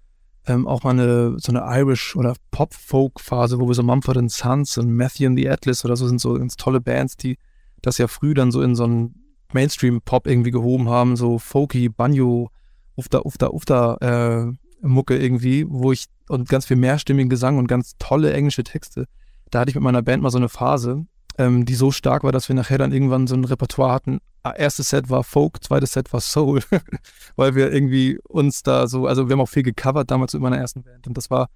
ähm, 0.46 0.66
auch 0.66 0.82
mal 0.84 0.90
eine, 0.90 1.38
so 1.38 1.52
eine 1.52 1.60
Irish- 1.78 2.16
oder 2.16 2.34
Pop-Folk-Phase, 2.50 3.58
wo 3.60 3.68
wir 3.68 3.74
so 3.74 3.82
Mumford 3.82 4.30
Sons 4.30 4.78
und 4.78 4.92
Matthew 4.92 5.26
and 5.26 5.38
the 5.38 5.48
Atlas 5.48 5.84
oder 5.84 5.96
so 5.96 6.06
sind 6.06 6.20
so 6.20 6.34
ganz 6.34 6.56
tolle 6.56 6.80
Bands, 6.80 7.16
die 7.16 7.36
das 7.80 7.98
ja 7.98 8.06
früh 8.06 8.34
dann 8.34 8.52
so 8.52 8.62
in 8.62 8.74
so 8.74 8.84
einen 8.84 9.21
Mainstream-Pop 9.54 10.26
irgendwie 10.26 10.50
gehoben 10.50 10.88
haben, 10.88 11.16
so 11.16 11.38
folky, 11.38 11.88
Banjo, 11.88 12.50
ufta, 12.96 13.20
ufta, 13.24 13.48
ufta 13.48 13.96
äh, 14.00 14.52
Mucke 14.80 15.16
irgendwie, 15.16 15.66
wo 15.68 15.92
ich 15.92 16.06
und 16.28 16.48
ganz 16.48 16.66
viel 16.66 16.76
mehrstimmigen 16.76 17.28
Gesang 17.28 17.58
und 17.58 17.66
ganz 17.66 17.92
tolle 17.98 18.32
englische 18.32 18.64
Texte. 18.64 19.06
Da 19.50 19.60
hatte 19.60 19.70
ich 19.70 19.74
mit 19.74 19.84
meiner 19.84 20.02
Band 20.02 20.22
mal 20.22 20.30
so 20.30 20.38
eine 20.38 20.48
Phase, 20.48 21.06
ähm, 21.38 21.64
die 21.64 21.74
so 21.74 21.90
stark 21.90 22.24
war, 22.24 22.32
dass 22.32 22.48
wir 22.48 22.56
nachher 22.56 22.78
dann 22.78 22.92
irgendwann 22.92 23.26
so 23.26 23.34
ein 23.34 23.44
Repertoire 23.44 23.92
hatten. 23.92 24.18
Ah, 24.42 24.52
erstes 24.56 24.88
Set 24.88 25.10
war 25.10 25.24
Folk, 25.24 25.62
zweites 25.62 25.92
Set 25.92 26.12
war 26.12 26.20
Soul, 26.20 26.60
weil 27.36 27.54
wir 27.54 27.72
irgendwie 27.72 28.18
uns 28.28 28.62
da 28.62 28.86
so, 28.88 29.06
also 29.06 29.28
wir 29.28 29.34
haben 29.34 29.40
auch 29.40 29.48
viel 29.48 29.62
gecovert 29.62 30.10
damals 30.10 30.32
mit 30.32 30.42
meiner 30.42 30.58
ersten 30.58 30.82
Band 30.82 31.06
und 31.06 31.16
das 31.16 31.30
war, 31.30 31.48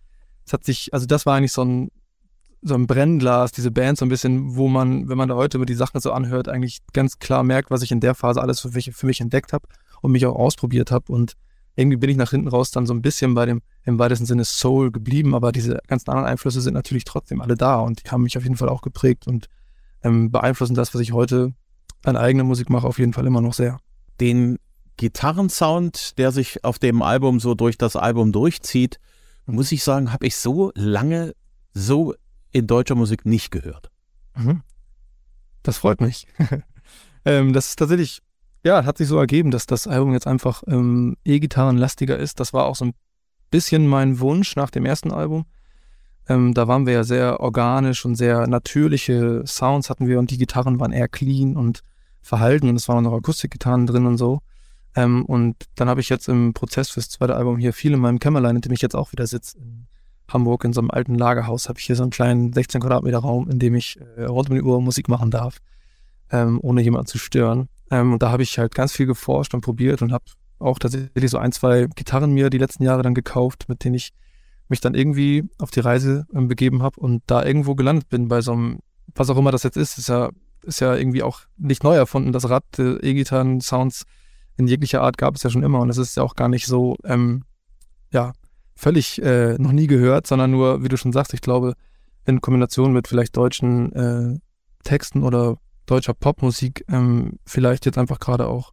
es 0.45 0.53
hat 0.53 0.65
sich, 0.65 0.93
also 0.93 1.07
das 1.07 1.27
war 1.27 1.37
eigentlich 1.37 1.53
so 1.53 1.65
ein, 1.65 1.91
so 2.67 2.75
ein 2.75 2.87
Brennglas, 2.87 3.53
diese 3.53 3.71
Band 3.71 3.99
so 3.99 4.05
ein 4.05 4.09
bisschen, 4.09 4.57
wo 4.57 4.69
man, 4.69 5.09
wenn 5.09 5.19
man 5.19 5.29
da 5.29 5.37
heute 5.37 5.59
über 5.59 5.67
die 5.67 5.75
Sachen 5.75 6.01
so 6.01 6.13
anhört, 6.13 6.49
eigentlich 6.49 6.81
ganz 6.93 7.19
klar 7.19 7.43
merkt, 7.43 7.71
was 7.71 7.83
ich 7.83 7.93
in 7.93 8.01
der 8.01 8.15
Phase 8.15 8.41
alles 8.41 8.61
für 8.61 8.71
mich, 8.71 8.91
für 8.93 9.07
mich 9.07 9.21
entdeckt 9.21 9.53
habe 9.53 9.69
und 10.03 10.13
mich 10.13 10.27
auch 10.27 10.37
ausprobiert 10.37 10.91
habe 10.91 11.13
und 11.13 11.35
irgendwie 11.77 11.99
bin 11.99 12.11
ich 12.11 12.17
nach 12.17 12.31
hinten 12.31 12.49
raus 12.49 12.71
dann 12.71 12.87
so 12.87 12.95
ein 12.95 13.03
bisschen 13.03 13.35
bei 13.35 13.47
dem 13.47 13.61
im 13.85 13.99
weitesten 13.99 14.27
Sinne 14.27 14.45
Soul 14.45 14.91
geblieben, 14.91 15.35
aber 15.35 15.53
diese 15.53 15.79
ganzen 15.87 16.11
anderen 16.11 16.27
Einflüsse 16.27 16.61
sind 16.61 16.75
natürlich 16.75 17.05
trotzdem 17.05 17.41
alle 17.41 17.55
da 17.55 17.81
und 17.81 18.05
die 18.05 18.11
haben 18.11 18.23
mich 18.23 18.37
auf 18.37 18.43
jeden 18.43 18.57
Fall 18.57 18.69
auch 18.69 18.83
geprägt 18.83 19.27
und 19.27 19.49
ähm, 20.03 20.31
beeinflussen 20.31 20.75
das, 20.75 20.95
was 20.95 21.01
ich 21.03 21.13
heute 21.13 21.53
an 22.05 22.17
eigener 22.17 22.45
Musik 22.45 22.71
mache, 22.71 22.87
auf 22.87 22.99
jeden 22.99 23.13
Fall 23.13 23.27
immer 23.27 23.41
noch 23.41 23.55
sehr. 23.55 23.79
Den 24.21 24.59
Gitarrensound, 24.97 26.19
der 26.19 26.33
sich 26.33 26.65
auf 26.65 26.79
dem 26.79 27.03
Album 27.03 27.39
so 27.39 27.55
durch 27.55 27.77
das 27.77 27.97
Album 27.97 28.33
durchzieht, 28.33 28.99
muss 29.45 29.71
ich 29.71 29.85
sagen, 29.85 30.13
habe 30.13 30.27
ich 30.27 30.37
so 30.37 30.73
lange 30.75 31.35
so 31.75 32.15
in 32.53 32.67
deutscher 32.67 32.95
Musik 32.95 33.27
nicht 33.27 33.51
gehört. 33.51 33.91
Mhm. 34.37 34.63
Das 35.63 35.79
freut 35.79 36.01
mich. 36.01 36.27
ähm, 37.25 37.53
das 37.53 37.69
ist 37.69 37.79
tatsächlich, 37.79 38.23
ja, 38.65 38.85
hat 38.85 38.99
sich 38.99 39.09
so 39.09 39.19
ergeben, 39.19 39.51
dass 39.51 39.67
das 39.67 39.87
Album 39.87 40.13
jetzt 40.13 40.27
einfach 40.27 40.63
ähm, 40.67 41.17
E-Gitarrenlastiger 41.25 42.19
ist. 42.19 42.41
Das 42.41 42.53
war 42.53 42.67
auch 42.67 42.77
so 42.77 42.87
ein 42.87 42.95
bisschen 43.51 43.87
mein 43.87 44.21
Wunsch 44.21 44.57
nach 44.57 44.71
dem 44.71 44.85
ersten 44.85 45.13
Album. 45.13 45.45
Ähm, 46.29 46.55
da 46.55 46.67
waren 46.67 46.87
wir 46.87 46.93
ja 46.93 47.05
sehr 47.05 47.41
organisch 47.41 48.05
und 48.05 48.17
sehr 48.17 48.47
natürliche 48.47 49.45
Sounds 49.47 49.91
hatten 49.91 50.09
wir 50.09 50.19
und 50.19 50.31
die 50.31 50.39
Gitarren 50.39 50.81
waren 50.81 50.93
eher 50.93 51.09
clean 51.09 51.57
und 51.57 51.83
verhalten 52.21 52.69
und 52.69 52.77
es 52.77 52.89
waren 52.89 53.07
auch 53.07 53.11
noch 53.11 53.19
Akustikgitarren 53.19 53.87
drin 53.87 54.07
und 54.07 54.19
so. 54.19 54.41
Ähm, 54.97 55.25
und 55.25 55.57
dann 55.77 55.89
habe 55.89 56.01
ich 56.01 56.09
jetzt 56.09 56.29
im 56.29 56.55
Prozess 56.55 56.91
fürs 56.91 57.09
zweite 57.09 57.37
Album 57.37 57.59
hier 57.59 57.73
viel 57.73 57.93
in 57.93 58.01
meinem 58.01 58.19
Kämmerlein, 58.19 58.57
in 58.57 58.63
dem 58.63 58.73
ich 58.73 58.83
jetzt 58.83 58.97
auch 58.97 59.13
wieder 59.13 59.27
sitze, 59.27 59.59
in 59.59 59.87
Hamburg 60.29 60.65
in 60.65 60.73
so 60.73 60.81
einem 60.81 60.91
alten 60.91 61.15
Lagerhaus, 61.15 61.69
habe 61.69 61.79
ich 61.79 61.87
hier 61.87 61.97
so 61.97 62.03
einen 62.03 62.11
kleinen 62.11 62.53
16 62.53 62.81
Quadratmeter 62.81 63.19
Raum, 63.19 63.49
in 63.49 63.59
dem 63.59 63.75
ich 63.75 63.99
äh, 64.17 64.25
rund 64.25 64.51
um 64.51 64.57
die 64.57 64.63
Uhr 64.63 64.81
Musik 64.81 65.09
machen 65.09 65.31
darf, 65.31 65.59
ähm, 66.31 66.59
ohne 66.63 66.83
jemanden 66.83 67.07
zu 67.07 67.19
stören. 67.19 67.69
Ähm, 67.91 68.15
und 68.15 68.23
da 68.23 68.31
habe 68.31 68.43
ich 68.43 68.59
halt 68.59 68.75
ganz 68.75 68.93
viel 68.93 69.07
geforscht 69.07 69.55
und 69.55 69.61
probiert 69.61 70.03
und 70.03 70.13
habe 70.13 70.25
auch 70.59 70.79
tatsächlich 70.79 71.31
so 71.31 71.39
ein, 71.39 71.53
zwei 71.53 71.87
Gitarren 71.95 72.33
mir 72.33 72.51
die 72.51 72.59
letzten 72.59 72.83
Jahre 72.83 73.03
dann 73.03 73.15
gekauft, 73.15 73.69
mit 73.69 73.85
denen 73.85 73.95
ich 73.95 74.13
mich 74.69 74.81
dann 74.81 74.95
irgendwie 74.95 75.45
auf 75.59 75.71
die 75.71 75.81
Reise 75.81 76.27
ähm, 76.35 76.49
begeben 76.49 76.83
habe 76.83 76.99
und 76.99 77.23
da 77.27 77.45
irgendwo 77.45 77.75
gelandet 77.75 78.09
bin 78.09 78.29
bei 78.29 78.41
so 78.41 78.53
einem, 78.53 78.81
was 79.15 79.31
auch 79.31 79.37
immer 79.37 79.53
das 79.53 79.63
jetzt 79.63 79.77
ist, 79.77 79.99
ist 79.99 80.09
ja, 80.09 80.31
ist 80.63 80.81
ja 80.81 80.95
irgendwie 80.97 81.23
auch 81.23 81.43
nicht 81.57 81.85
neu 81.85 81.95
erfunden. 81.95 82.33
Das 82.33 82.49
Rad 82.51 82.65
der 82.77 83.03
E-Gitarren-Sounds 83.03 84.05
in 84.57 84.67
jeglicher 84.67 85.03
Art 85.03 85.19
gab 85.19 85.37
es 85.37 85.43
ja 85.43 85.51
schon 85.51 85.63
immer 85.63 85.81
und 85.81 85.91
es 85.91 85.99
ist 85.99 86.17
ja 86.17 86.23
auch 86.23 86.35
gar 86.35 86.49
nicht 86.49 86.67
so, 86.67 86.97
ähm, 87.05 87.45
ja, 88.11 88.33
völlig 88.77 89.21
äh, 89.23 89.55
noch 89.59 89.73
nie 89.73 89.87
gehört, 89.87 90.27
sondern 90.27 90.51
nur, 90.51 90.85
wie 90.85 90.89
du 90.89 90.97
schon 90.97 91.13
sagst, 91.13 91.35
ich 91.35 91.41
glaube, 91.41 91.75
in 92.27 92.41
Kombination 92.41 92.93
mit 92.93 93.09
vielleicht 93.09 93.37
deutschen 93.37 93.93
äh, 93.93 94.39
Texten 94.85 95.23
oder 95.23 95.57
deutscher 95.87 96.15
Popmusik 96.15 96.85
ähm, 96.89 97.39
vielleicht 97.45 97.87
jetzt 97.87 97.99
einfach 97.99 98.21
gerade 98.21 98.47
auch 98.47 98.73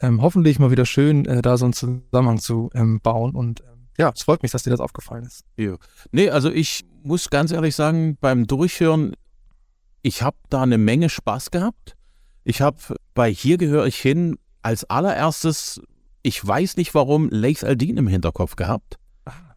ähm, 0.00 0.22
hoffentlich 0.22 0.58
mal 0.58 0.70
wieder 0.70 0.86
schön, 0.86 1.24
äh, 1.24 1.42
da 1.42 1.56
so 1.56 1.64
einen 1.64 1.72
Zusammenhang 1.72 2.38
zu 2.38 2.70
ähm, 2.74 3.00
bauen 3.00 3.34
und 3.34 3.60
ähm, 3.60 3.88
ja, 3.98 4.12
es 4.14 4.22
freut 4.22 4.42
mich, 4.42 4.52
dass 4.52 4.64
dir 4.64 4.70
das 4.70 4.80
aufgefallen 4.80 5.24
ist. 5.24 5.44
Ja. 5.56 5.76
Nee, 6.12 6.30
also 6.30 6.50
ich 6.50 6.84
muss 7.02 7.30
ganz 7.30 7.52
ehrlich 7.52 7.74
sagen, 7.74 8.16
beim 8.20 8.46
Durchhören, 8.46 9.14
ich 10.02 10.22
habe 10.22 10.36
da 10.50 10.62
eine 10.62 10.78
Menge 10.78 11.08
Spaß 11.08 11.50
gehabt. 11.50 11.96
Ich 12.42 12.60
habe 12.60 12.78
bei 13.14 13.32
Hier 13.32 13.56
gehöre 13.56 13.86
ich 13.86 13.96
hin 13.96 14.36
als 14.62 14.84
allererstes, 14.84 15.80
ich 16.22 16.44
weiß 16.44 16.76
nicht 16.76 16.94
warum, 16.94 17.28
Lace 17.30 17.64
Aldin 17.64 17.96
im 17.96 18.08
Hinterkopf 18.08 18.56
gehabt. 18.56 18.98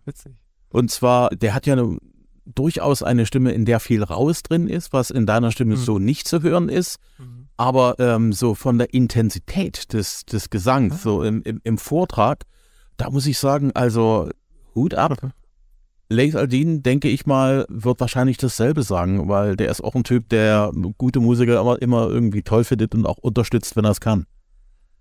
Witzig. 0.07 0.33
Und 0.69 0.89
zwar, 0.89 1.29
der 1.29 1.53
hat 1.53 1.65
ja 1.65 1.73
eine, 1.73 1.97
durchaus 2.45 3.03
eine 3.03 3.25
Stimme, 3.25 3.51
in 3.51 3.65
der 3.65 3.79
viel 3.79 4.03
raus 4.03 4.41
drin 4.41 4.67
ist, 4.67 4.93
was 4.93 5.11
in 5.11 5.25
deiner 5.25 5.51
Stimme 5.51 5.75
mhm. 5.75 5.79
so 5.79 5.99
nicht 5.99 6.27
zu 6.27 6.41
hören 6.41 6.69
ist. 6.69 6.97
Mhm. 7.17 7.47
Aber 7.57 7.95
ähm, 7.99 8.33
so 8.33 8.55
von 8.55 8.77
der 8.77 8.93
Intensität 8.93 9.93
des, 9.93 10.25
des 10.25 10.49
Gesangs, 10.49 10.95
ah. 10.95 10.97
so 10.97 11.23
im, 11.23 11.41
im, 11.43 11.59
im 11.63 11.77
Vortrag, 11.77 12.43
da 12.95 13.09
muss 13.09 13.25
ich 13.25 13.37
sagen, 13.37 13.71
also 13.73 14.29
Hut 14.75 14.93
ab. 14.93 15.17
Lace 16.09 16.35
Aldin, 16.35 16.83
denke 16.83 17.09
ich 17.09 17.25
mal, 17.25 17.65
wird 17.67 17.99
wahrscheinlich 17.99 18.37
dasselbe 18.37 18.83
sagen, 18.83 19.27
weil 19.27 19.57
der 19.57 19.69
ist 19.69 19.83
auch 19.83 19.93
ein 19.93 20.05
Typ, 20.05 20.29
der 20.29 20.71
gute 20.97 21.19
Musiker 21.19 21.59
immer, 21.59 21.81
immer 21.81 22.07
irgendwie 22.07 22.43
toll 22.43 22.63
findet 22.63 22.95
und 22.95 23.05
auch 23.05 23.17
unterstützt, 23.17 23.75
wenn 23.75 23.83
er 23.83 23.91
es 23.91 23.99
kann. 23.99 24.25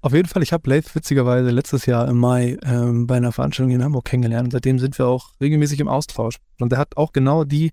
Auf 0.07 0.15
jeden 0.15 0.29
Fall, 0.29 0.45
ich 0.45 0.53
habe 0.53 0.71
Lace 0.71 0.95
witzigerweise 0.95 1.51
letztes 1.51 1.85
Jahr 1.85 2.07
im 2.07 2.19
Mai 2.19 2.57
ähm, 2.63 3.09
bei 3.09 3.17
einer 3.17 3.33
Veranstaltung 3.33 3.75
in 3.75 3.83
Hamburg 3.83 4.05
kennengelernt 4.05 4.47
und 4.47 4.51
seitdem 4.53 4.79
sind 4.79 4.97
wir 5.01 5.09
auch 5.09 5.33
regelmäßig 5.41 5.81
im 5.81 5.89
Austausch. 5.89 6.37
Und 6.61 6.71
der 6.71 6.79
hat 6.79 6.97
auch 6.97 7.11
genau 7.11 7.43
die 7.43 7.73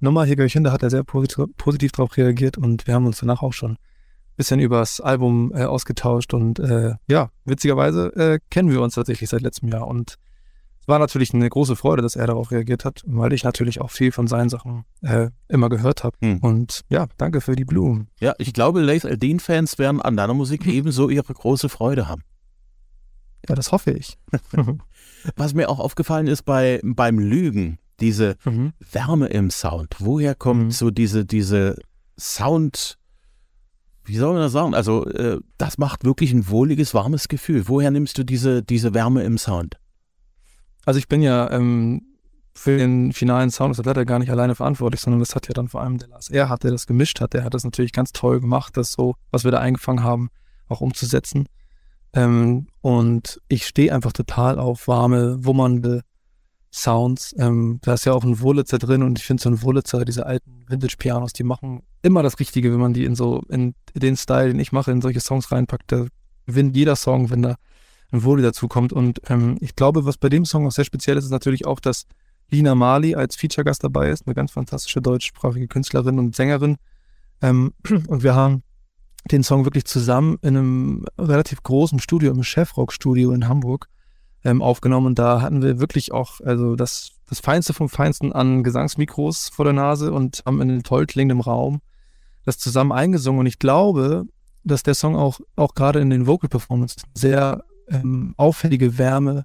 Nummer 0.00 0.24
hier 0.24 0.34
gleich 0.34 0.52
hin, 0.52 0.64
da 0.64 0.72
hat 0.72 0.82
er 0.82 0.90
sehr 0.90 1.04
positiv, 1.04 1.44
positiv 1.56 1.92
darauf 1.92 2.16
reagiert 2.16 2.58
und 2.58 2.88
wir 2.88 2.94
haben 2.94 3.06
uns 3.06 3.20
danach 3.20 3.44
auch 3.44 3.52
schon 3.52 3.76
bisschen 4.36 4.58
übers 4.58 5.00
Album 5.00 5.52
äh, 5.54 5.62
ausgetauscht 5.62 6.34
und 6.34 6.58
äh, 6.58 6.94
ja, 7.08 7.30
witzigerweise 7.44 8.16
äh, 8.16 8.40
kennen 8.50 8.72
wir 8.72 8.82
uns 8.82 8.96
tatsächlich 8.96 9.30
seit 9.30 9.42
letztem 9.42 9.68
Jahr 9.68 9.86
und 9.86 10.16
war 10.90 10.98
natürlich 10.98 11.32
eine 11.32 11.48
große 11.48 11.76
Freude, 11.76 12.02
dass 12.02 12.16
er 12.16 12.26
darauf 12.26 12.50
reagiert 12.50 12.84
hat, 12.84 13.02
weil 13.06 13.32
ich 13.32 13.44
natürlich 13.44 13.80
auch 13.80 13.90
viel 13.90 14.12
von 14.12 14.26
seinen 14.26 14.50
Sachen 14.50 14.84
äh, 15.00 15.30
immer 15.48 15.70
gehört 15.70 16.04
habe. 16.04 16.16
Hm. 16.20 16.38
Und 16.38 16.82
ja, 16.90 17.06
danke 17.16 17.40
für 17.40 17.56
die 17.56 17.64
Blumen. 17.64 18.08
Ja, 18.20 18.34
ich 18.38 18.52
glaube, 18.52 18.82
Lace 18.82 19.06
Aldin-Fans 19.06 19.78
werden 19.78 20.02
an 20.02 20.16
deiner 20.16 20.34
Musik 20.34 20.66
ebenso 20.66 21.08
ihre 21.08 21.32
große 21.32 21.68
Freude 21.70 22.08
haben. 22.08 22.22
Ja, 23.48 23.54
das 23.54 23.72
hoffe 23.72 23.92
ich. 23.92 24.18
Was 25.36 25.54
mir 25.54 25.70
auch 25.70 25.78
aufgefallen 25.78 26.26
ist 26.26 26.42
bei, 26.42 26.80
beim 26.84 27.18
Lügen, 27.18 27.78
diese 28.00 28.36
mhm. 28.44 28.72
Wärme 28.92 29.28
im 29.28 29.50
Sound. 29.50 29.96
Woher 29.98 30.34
kommt 30.34 30.64
mhm. 30.64 30.70
so 30.70 30.90
diese, 30.90 31.24
diese 31.24 31.76
Sound- 32.18 32.98
wie 34.04 34.16
soll 34.16 34.32
man 34.32 34.42
das 34.42 34.52
sagen? 34.52 34.74
Also, 34.74 35.06
äh, 35.06 35.40
das 35.56 35.78
macht 35.78 36.04
wirklich 36.04 36.32
ein 36.32 36.48
wohliges, 36.48 36.94
warmes 36.94 37.28
Gefühl. 37.28 37.68
Woher 37.68 37.90
nimmst 37.90 38.18
du 38.18 38.24
diese, 38.24 38.62
diese 38.62 38.92
Wärme 38.92 39.22
im 39.22 39.38
Sound? 39.38 39.76
Also, 40.84 40.98
ich 40.98 41.08
bin 41.08 41.22
ja 41.22 41.50
ähm, 41.50 42.02
für 42.54 42.76
den 42.76 43.12
finalen 43.12 43.50
Sound 43.50 43.78
das 43.78 43.84
leider 43.84 44.04
gar 44.04 44.18
nicht 44.18 44.30
alleine 44.30 44.54
verantwortlich, 44.54 45.00
sondern 45.00 45.20
das 45.20 45.34
hat 45.34 45.48
ja 45.48 45.54
dann 45.54 45.68
vor 45.68 45.80
allem 45.80 45.98
der 45.98 46.08
Lars 46.08 46.28
Er 46.28 46.48
hat, 46.48 46.64
der 46.64 46.70
das 46.70 46.86
gemischt 46.86 47.20
hat. 47.20 47.32
Der 47.32 47.44
hat 47.44 47.54
das 47.54 47.64
natürlich 47.64 47.92
ganz 47.92 48.12
toll 48.12 48.40
gemacht, 48.40 48.76
das 48.76 48.92
so, 48.92 49.14
was 49.30 49.44
wir 49.44 49.50
da 49.50 49.58
eingefangen 49.58 50.04
haben, 50.04 50.30
auch 50.68 50.80
umzusetzen. 50.80 51.46
Ähm, 52.12 52.66
und 52.80 53.40
ich 53.48 53.66
stehe 53.66 53.94
einfach 53.94 54.12
total 54.12 54.58
auf 54.58 54.88
warme, 54.88 55.44
wummernde 55.44 56.02
Sounds. 56.72 57.34
Ähm, 57.38 57.78
da 57.82 57.94
ist 57.94 58.04
ja 58.04 58.12
auch 58.12 58.24
ein 58.24 58.40
Wurlitzer 58.40 58.78
drin 58.78 59.02
und 59.02 59.18
ich 59.18 59.24
finde 59.24 59.42
so 59.42 59.50
ein 59.50 59.62
Wurlitzer, 59.62 60.04
diese 60.04 60.26
alten 60.26 60.64
Vintage-Pianos, 60.68 61.32
die 61.32 61.42
machen 61.42 61.82
immer 62.02 62.22
das 62.22 62.38
Richtige, 62.38 62.72
wenn 62.72 62.80
man 62.80 62.92
die 62.92 63.04
in 63.04 63.14
so, 63.14 63.42
in 63.48 63.74
den 63.94 64.16
Style, 64.16 64.48
den 64.48 64.60
ich 64.60 64.72
mache, 64.72 64.92
in 64.92 65.00
solche 65.00 65.20
Songs 65.20 65.50
reinpackt. 65.50 65.90
Da 65.90 66.06
gewinnt 66.46 66.76
jeder 66.76 66.96
Song, 66.96 67.30
wenn 67.30 67.42
da 67.42 67.56
Wurli 68.12 68.42
dazu 68.42 68.68
kommt. 68.68 68.92
Und 68.92 69.20
ähm, 69.28 69.56
ich 69.60 69.76
glaube, 69.76 70.04
was 70.04 70.16
bei 70.16 70.28
dem 70.28 70.44
Song 70.44 70.66
auch 70.66 70.72
sehr 70.72 70.84
speziell 70.84 71.16
ist, 71.16 71.24
ist 71.24 71.30
natürlich 71.30 71.66
auch, 71.66 71.80
dass 71.80 72.06
Lina 72.50 72.74
Marley 72.74 73.14
als 73.14 73.36
Feature-Gast 73.36 73.84
dabei 73.84 74.10
ist, 74.10 74.26
eine 74.26 74.34
ganz 74.34 74.50
fantastische 74.50 75.00
deutschsprachige 75.00 75.68
Künstlerin 75.68 76.18
und 76.18 76.34
Sängerin. 76.34 76.76
Ähm, 77.42 77.72
und 78.08 78.22
wir 78.22 78.34
haben 78.34 78.62
den 79.30 79.42
Song 79.42 79.64
wirklich 79.64 79.84
zusammen 79.84 80.38
in 80.42 80.56
einem 80.56 81.04
relativ 81.18 81.62
großen 81.62 81.98
Studio, 81.98 82.32
im 82.32 82.42
Chefrock-Studio 82.42 83.32
in 83.32 83.48
Hamburg, 83.48 83.88
ähm, 84.44 84.62
aufgenommen. 84.62 85.08
Und 85.08 85.18
da 85.18 85.42
hatten 85.42 85.62
wir 85.62 85.78
wirklich 85.78 86.12
auch, 86.12 86.40
also 86.40 86.74
das, 86.74 87.12
das 87.28 87.40
Feinste 87.40 87.74
vom 87.74 87.88
Feinsten 87.88 88.32
an 88.32 88.62
Gesangsmikros 88.62 89.50
vor 89.50 89.64
der 89.64 89.74
Nase 89.74 90.12
und 90.12 90.42
haben 90.46 90.60
in 90.60 90.70
einem 90.70 90.82
toll 90.82 91.06
klingenden 91.06 91.40
Raum 91.40 91.80
das 92.44 92.58
zusammen 92.58 92.92
eingesungen. 92.92 93.40
Und 93.40 93.46
ich 93.46 93.58
glaube, 93.58 94.24
dass 94.64 94.82
der 94.82 94.94
Song 94.94 95.16
auch, 95.16 95.40
auch 95.56 95.74
gerade 95.74 96.00
in 96.00 96.10
den 96.10 96.26
Vocal 96.26 96.48
Performances 96.48 97.02
sehr 97.14 97.64
ähm, 97.90 98.34
auffällige 98.36 98.98
Wärme 98.98 99.44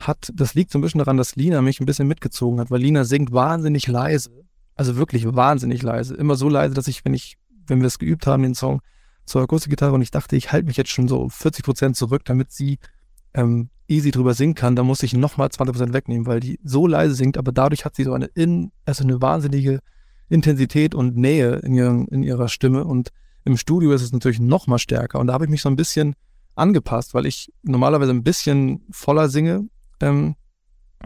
hat. 0.00 0.32
Das 0.34 0.54
liegt 0.54 0.70
so 0.70 0.78
ein 0.78 0.82
bisschen 0.82 0.98
daran, 0.98 1.16
dass 1.16 1.36
Lina 1.36 1.62
mich 1.62 1.80
ein 1.80 1.86
bisschen 1.86 2.08
mitgezogen 2.08 2.60
hat, 2.60 2.70
weil 2.70 2.80
Lina 2.80 3.04
singt 3.04 3.32
wahnsinnig 3.32 3.86
leise. 3.86 4.30
Also 4.74 4.96
wirklich 4.96 5.24
wahnsinnig 5.26 5.82
leise. 5.82 6.14
Immer 6.14 6.36
so 6.36 6.48
leise, 6.48 6.74
dass 6.74 6.88
ich, 6.88 7.04
wenn 7.04 7.14
ich, 7.14 7.36
wenn 7.66 7.80
wir 7.80 7.86
es 7.86 7.98
geübt 7.98 8.26
haben, 8.26 8.42
den 8.42 8.54
Song 8.54 8.80
zur 9.24 9.42
Akustikgitarre 9.42 9.92
und 9.92 10.02
ich 10.02 10.10
dachte, 10.10 10.36
ich 10.36 10.52
halte 10.52 10.66
mich 10.66 10.76
jetzt 10.76 10.90
schon 10.90 11.08
so 11.08 11.28
40 11.28 11.64
Prozent 11.64 11.96
zurück, 11.96 12.24
damit 12.24 12.52
sie 12.52 12.78
ähm, 13.34 13.70
easy 13.88 14.10
drüber 14.10 14.34
singen 14.34 14.54
kann, 14.54 14.76
da 14.76 14.82
muss 14.82 15.02
ich 15.02 15.14
nochmal 15.14 15.50
20 15.50 15.74
Prozent 15.74 15.92
wegnehmen, 15.92 16.26
weil 16.26 16.40
die 16.40 16.58
so 16.62 16.86
leise 16.86 17.14
singt, 17.14 17.38
aber 17.38 17.52
dadurch 17.52 17.84
hat 17.84 17.96
sie 17.96 18.04
so 18.04 18.12
eine 18.12 18.26
in, 18.26 18.72
also 18.84 19.04
eine 19.04 19.20
wahnsinnige 19.20 19.80
Intensität 20.28 20.94
und 20.94 21.16
Nähe 21.16 21.56
in, 21.56 21.74
ihren, 21.74 22.08
in 22.08 22.22
ihrer 22.22 22.48
Stimme 22.48 22.84
und 22.84 23.10
im 23.44 23.56
Studio 23.56 23.92
ist 23.92 24.02
es 24.02 24.12
natürlich 24.12 24.40
noch 24.40 24.66
mal 24.66 24.78
stärker 24.78 25.20
und 25.20 25.28
da 25.28 25.32
habe 25.34 25.44
ich 25.44 25.50
mich 25.50 25.62
so 25.62 25.68
ein 25.68 25.76
bisschen 25.76 26.14
angepasst, 26.56 27.14
weil 27.14 27.26
ich 27.26 27.52
normalerweise 27.62 28.12
ein 28.12 28.24
bisschen 28.24 28.82
voller 28.90 29.28
singe 29.28 29.68
ähm, 30.00 30.36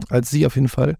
als 0.09 0.29
sie 0.29 0.45
auf 0.45 0.55
jeden 0.55 0.67
Fall. 0.67 0.97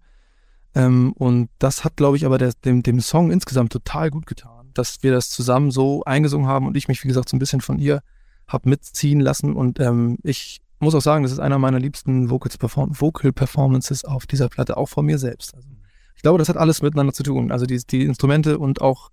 Ähm, 0.74 1.12
und 1.12 1.50
das 1.58 1.84
hat, 1.84 1.96
glaube 1.96 2.16
ich, 2.16 2.24
aber 2.24 2.38
der, 2.38 2.52
dem, 2.64 2.82
dem 2.82 3.00
Song 3.00 3.30
insgesamt 3.30 3.72
total 3.72 4.10
gut 4.10 4.26
getan, 4.26 4.70
dass 4.74 5.02
wir 5.02 5.12
das 5.12 5.30
zusammen 5.30 5.70
so 5.70 6.02
eingesungen 6.04 6.46
haben 6.46 6.66
und 6.66 6.76
ich 6.76 6.88
mich, 6.88 7.02
wie 7.04 7.08
gesagt, 7.08 7.28
so 7.28 7.36
ein 7.36 7.40
bisschen 7.40 7.60
von 7.60 7.78
ihr 7.78 8.02
habe 8.46 8.68
mitziehen 8.68 9.20
lassen. 9.20 9.54
Und 9.54 9.80
ähm, 9.80 10.18
ich 10.22 10.60
muss 10.78 10.94
auch 10.94 11.00
sagen, 11.02 11.22
das 11.22 11.32
ist 11.32 11.40
einer 11.40 11.58
meiner 11.58 11.78
liebsten 11.78 12.30
Vocals 12.30 12.58
Perform 12.58 12.98
Vocal 12.98 13.32
Performances 13.32 14.04
auf 14.04 14.26
dieser 14.26 14.48
Platte, 14.48 14.76
auch 14.76 14.88
von 14.88 15.06
mir 15.06 15.18
selbst. 15.18 15.54
Also 15.54 15.68
ich 16.16 16.22
glaube, 16.22 16.38
das 16.38 16.48
hat 16.48 16.56
alles 16.56 16.82
miteinander 16.82 17.12
zu 17.12 17.22
tun. 17.22 17.52
Also 17.52 17.66
die, 17.66 17.78
die 17.78 18.04
Instrumente 18.04 18.58
und 18.58 18.80
auch 18.80 19.10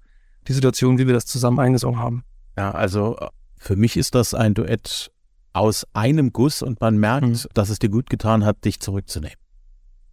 die 0.47 0.53
Situation, 0.53 0.97
wie 0.97 1.07
wir 1.07 1.13
das 1.13 1.25
zusammen 1.25 1.59
eingesungen 1.59 1.99
haben. 1.99 2.23
Ja, 2.57 2.71
also 2.71 3.17
äh, 3.17 3.27
für 3.57 3.75
mich 3.75 3.97
ist 3.97 4.15
das 4.15 4.33
ein 4.33 4.53
Duett 4.53 5.11
aus 5.53 5.85
einem 5.93 6.31
Guss 6.31 6.61
und 6.61 6.79
man 6.81 6.97
merkt, 6.97 7.27
mhm. 7.27 7.39
dass 7.53 7.69
es 7.69 7.79
dir 7.79 7.89
gut 7.89 8.09
getan 8.09 8.45
hat, 8.45 8.63
dich 8.65 8.79
zurückzunehmen. 8.79 9.37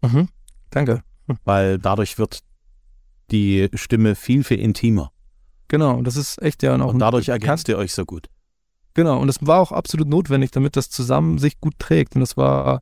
Mhm. 0.02 0.28
Danke. 0.70 1.02
Weil 1.44 1.78
dadurch 1.78 2.18
wird 2.18 2.40
die 3.30 3.68
Stimme 3.74 4.14
viel, 4.14 4.44
viel 4.44 4.60
intimer. 4.60 5.10
Genau, 5.68 5.94
und 5.96 6.06
das 6.06 6.16
ist 6.16 6.40
echt 6.40 6.62
ja 6.62 6.76
auch. 6.80 6.92
Und 6.92 7.00
dadurch 7.00 7.28
ergänzt 7.28 7.68
ihr 7.68 7.76
euch 7.76 7.92
so 7.92 8.04
gut. 8.04 8.28
Genau, 8.94 9.20
und 9.20 9.26
das 9.26 9.38
war 9.40 9.60
auch 9.60 9.72
absolut 9.72 10.08
notwendig, 10.08 10.52
damit 10.52 10.76
das 10.76 10.88
zusammen 10.88 11.38
sich 11.38 11.60
gut 11.60 11.74
trägt. 11.78 12.14
Und 12.14 12.20
das 12.20 12.36
war 12.36 12.80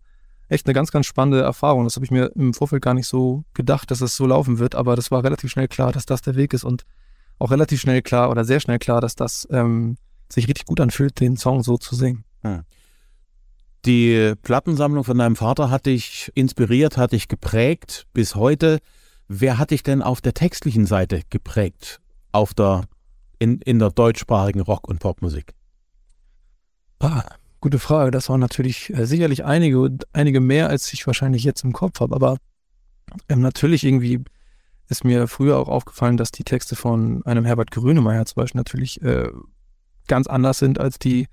echt 0.49 0.67
eine 0.67 0.75
ganz, 0.75 0.91
ganz 0.91 1.07
spannende 1.07 1.43
Erfahrung. 1.43 1.85
Das 1.85 1.97
habe 1.97 2.05
ich 2.05 2.11
mir 2.11 2.31
im 2.35 2.55
Vorfeld 2.55 2.83
gar 2.83 2.95
nicht 2.95 3.07
so 3.07 3.45
gedacht, 3.55 3.91
dass 3.91 4.01
es 4.01 4.17
so 4.17 4.27
laufen 4.27 4.59
wird, 4.59 4.75
aber 4.75 4.97
das 4.97 5.11
war 5.11 5.25
relativ 5.25 5.51
schnell 5.51 5.69
klar, 5.69 5.93
dass 5.93 6.07
das 6.07 6.23
der 6.23 6.37
Weg 6.37 6.53
ist 6.53 6.65
und 6.65 6.85
auch 7.39 7.51
relativ 7.51 7.81
schnell 7.81 8.03
klar 8.03 8.31
oder 8.31 8.45
sehr 8.45 8.61
schnell 8.61 8.79
klar, 8.79 9.01
dass 9.01 9.17
das 9.17 9.49
ähm, 9.51 9.97
sich 10.29 10.47
richtig 10.47 10.67
gut 10.67 10.81
anfühlt, 10.81 11.19
den 11.21 11.37
Song 11.37 11.63
so 11.63 11.79
zu 11.79 11.95
singen. 11.95 12.25
Die 13.85 14.35
Plattensammlung 14.43 15.05
von 15.05 15.19
deinem 15.19 15.37
Vater 15.37 15.71
hat 15.71 15.87
dich 15.87 16.33
inspiriert, 16.35 16.97
hat 16.97 17.13
dich 17.13 17.29
geprägt 17.29 18.07
bis 18.15 18.35
heute. 18.35 18.79
Wer 19.29 19.59
hat 19.59 19.71
dich 19.71 19.83
denn 19.83 20.03
auf 20.03 20.21
der 20.21 20.35
textlichen 20.35 20.87
Seite 20.87 21.23
geprägt, 21.29 22.01
auf 22.33 22.55
der, 22.55 22.85
in, 23.39 23.61
in 23.61 23.79
der 23.79 23.91
deutschsprachigen 23.91 24.61
Rock- 24.61 24.89
und 24.89 25.01
Popmusik? 25.01 25.55
Ah, 26.99 27.25
gute 27.61 27.79
Frage. 27.79 28.11
Das 28.11 28.29
waren 28.31 28.41
natürlich 28.41 28.91
äh, 28.95 29.07
sicherlich 29.07 29.45
einige, 29.45 29.91
einige 30.13 30.41
mehr, 30.41 30.69
als 30.69 30.93
ich 30.93 31.07
wahrscheinlich 31.07 31.45
jetzt 31.45 31.65
im 31.65 31.73
Kopf 31.73 32.01
habe. 32.01 32.15
Aber 32.15 32.39
ähm, 33.29 33.41
natürlich 33.41 33.85
irgendwie 33.85 34.25
ist 34.89 35.05
mir 35.05 35.29
früher 35.29 35.59
auch 35.59 35.69
aufgefallen, 35.69 36.17
dass 36.17 36.31
die 36.31 36.45
Texte 36.45 36.77
von 36.77 37.25
einem 37.25 37.45
Herbert 37.45 37.71
Grönemeyer 37.71 38.25
zum 38.27 38.37
Beispiel 38.37 38.59
natürlich 38.59 39.03
äh, 39.03 39.29
ganz 40.07 40.27
anders 40.27 40.59
sind 40.59 40.79
als 40.79 40.99
die 40.99 41.27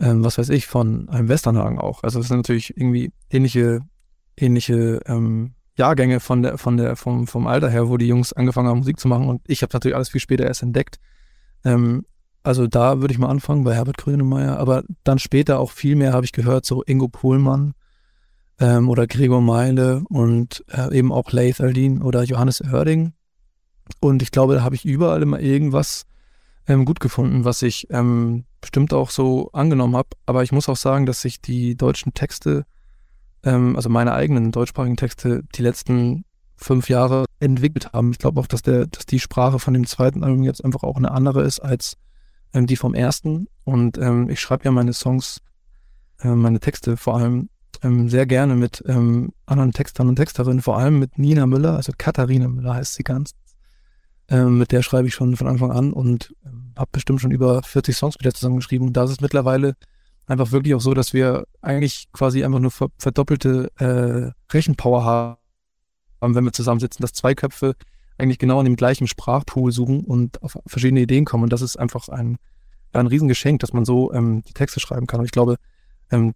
ähm, 0.00 0.24
was 0.24 0.38
weiß 0.38 0.50
ich, 0.50 0.66
von 0.66 1.08
einem 1.08 1.28
Westernhagen 1.28 1.78
auch. 1.78 2.02
Also 2.02 2.20
es 2.20 2.28
sind 2.28 2.38
natürlich 2.38 2.76
irgendwie 2.76 3.12
ähnliche, 3.30 3.80
ähnliche 4.36 5.00
ähm, 5.06 5.54
Jahrgänge 5.76 6.20
von 6.20 6.42
der, 6.42 6.58
von 6.58 6.76
der, 6.76 6.96
vom, 6.96 7.26
vom 7.26 7.46
Alter 7.46 7.68
her, 7.68 7.88
wo 7.88 7.96
die 7.96 8.08
Jungs 8.08 8.32
angefangen 8.32 8.68
haben, 8.68 8.78
Musik 8.78 8.98
zu 8.98 9.08
machen. 9.08 9.28
Und 9.28 9.42
ich 9.46 9.62
habe 9.62 9.70
natürlich 9.72 9.94
alles 9.94 10.08
viel 10.08 10.20
später 10.20 10.46
erst 10.46 10.62
entdeckt. 10.62 10.98
Ähm, 11.64 12.04
also 12.42 12.66
da 12.66 13.00
würde 13.00 13.12
ich 13.12 13.18
mal 13.18 13.28
anfangen 13.28 13.64
bei 13.64 13.74
Herbert 13.74 13.98
Grönemeyer, 13.98 14.58
aber 14.58 14.84
dann 15.02 15.18
später 15.18 15.58
auch 15.58 15.72
viel 15.72 15.96
mehr 15.96 16.12
habe 16.12 16.24
ich 16.24 16.32
gehört, 16.32 16.64
so 16.64 16.82
Ingo 16.84 17.08
Pohlmann 17.08 17.74
ähm, 18.60 18.88
oder 18.88 19.06
Gregor 19.06 19.40
Meile 19.40 20.04
und 20.08 20.64
äh, 20.68 20.96
eben 20.96 21.12
auch 21.12 21.32
Leith 21.32 21.60
Aldin 21.60 22.02
oder 22.02 22.22
Johannes 22.22 22.60
Oerding. 22.60 23.14
Und 24.00 24.22
ich 24.22 24.30
glaube, 24.30 24.54
da 24.54 24.62
habe 24.62 24.74
ich 24.74 24.84
überall 24.84 25.22
immer 25.22 25.40
irgendwas 25.40 26.06
ähm, 26.68 26.84
gut 26.84 27.00
gefunden, 27.00 27.44
was 27.44 27.62
ich 27.62 27.86
ähm, 27.90 28.44
bestimmt 28.60 28.92
auch 28.92 29.10
so 29.10 29.50
angenommen 29.52 29.96
habe. 29.96 30.08
Aber 30.26 30.42
ich 30.42 30.52
muss 30.52 30.68
auch 30.68 30.76
sagen, 30.76 31.06
dass 31.06 31.20
sich 31.20 31.40
die 31.40 31.76
deutschen 31.76 32.14
Texte, 32.14 32.64
ähm, 33.44 33.76
also 33.76 33.88
meine 33.88 34.12
eigenen 34.12 34.52
deutschsprachigen 34.52 34.96
Texte, 34.96 35.42
die 35.54 35.62
letzten 35.62 36.24
fünf 36.56 36.88
Jahre 36.88 37.26
entwickelt 37.38 37.92
haben. 37.92 38.10
Ich 38.12 38.18
glaube 38.18 38.40
auch, 38.40 38.46
dass 38.46 38.62
der, 38.62 38.86
dass 38.86 39.06
die 39.06 39.20
Sprache 39.20 39.58
von 39.58 39.74
dem 39.74 39.86
zweiten 39.86 40.24
Album 40.24 40.42
jetzt 40.42 40.64
einfach 40.64 40.82
auch 40.82 40.96
eine 40.96 41.10
andere 41.10 41.42
ist 41.42 41.60
als 41.60 41.96
ähm, 42.52 42.66
die 42.66 42.76
vom 42.76 42.94
ersten. 42.94 43.48
Und 43.64 43.98
ähm, 43.98 44.30
ich 44.30 44.40
schreibe 44.40 44.64
ja 44.64 44.70
meine 44.70 44.92
Songs, 44.92 45.40
äh, 46.20 46.28
meine 46.28 46.60
Texte 46.60 46.96
vor 46.96 47.16
allem 47.16 47.48
ähm, 47.82 48.08
sehr 48.08 48.24
gerne 48.26 48.56
mit 48.56 48.82
anderen 48.86 49.72
Textern 49.72 50.08
und 50.08 50.16
Texterinnen, 50.16 50.62
vor 50.62 50.78
allem 50.78 50.98
mit 50.98 51.18
Nina 51.18 51.46
Müller, 51.46 51.76
also 51.76 51.92
Katharina 51.96 52.48
Müller 52.48 52.74
heißt 52.74 52.94
sie 52.94 53.02
ganz. 53.02 53.32
Ähm, 54.28 54.58
mit 54.58 54.72
der 54.72 54.82
schreibe 54.82 55.06
ich 55.06 55.14
schon 55.14 55.36
von 55.36 55.46
Anfang 55.46 55.70
an 55.70 55.92
und 55.92 56.34
ähm, 56.44 56.72
habe 56.76 56.90
bestimmt 56.92 57.20
schon 57.20 57.30
über 57.30 57.62
40 57.62 57.96
Songs 57.96 58.16
mit 58.18 58.24
der 58.24 58.34
zusammengeschrieben. 58.34 58.88
Und 58.88 58.96
da 58.96 59.04
ist 59.04 59.10
es 59.10 59.20
mittlerweile 59.20 59.74
einfach 60.26 60.52
wirklich 60.52 60.74
auch 60.74 60.80
so, 60.80 60.94
dass 60.94 61.12
wir 61.12 61.46
eigentlich 61.62 62.08
quasi 62.12 62.44
einfach 62.44 62.58
nur 62.58 62.72
verdoppelte 62.98 63.70
äh, 63.78 64.32
Rechenpower 64.52 65.04
haben, 65.04 65.36
wenn 66.20 66.44
wir 66.44 66.52
zusammensitzen, 66.52 67.02
dass 67.02 67.12
zwei 67.12 67.34
Köpfe 67.34 67.74
eigentlich 68.18 68.38
genau 68.38 68.58
an 68.58 68.64
dem 68.64 68.76
gleichen 68.76 69.06
Sprachpool 69.06 69.70
suchen 69.72 70.00
und 70.00 70.42
auf 70.42 70.58
verschiedene 70.66 71.00
Ideen 71.00 71.24
kommen. 71.24 71.44
Und 71.44 71.52
das 71.52 71.62
ist 71.62 71.76
einfach 71.76 72.08
ein, 72.08 72.38
ein 72.92 73.06
Riesengeschenk, 73.06 73.60
dass 73.60 73.72
man 73.72 73.84
so 73.84 74.12
ähm, 74.12 74.42
die 74.42 74.54
Texte 74.54 74.80
schreiben 74.80 75.06
kann. 75.06 75.20
Und 75.20 75.26
ich 75.26 75.32
glaube, 75.32 75.56
ähm, 76.10 76.34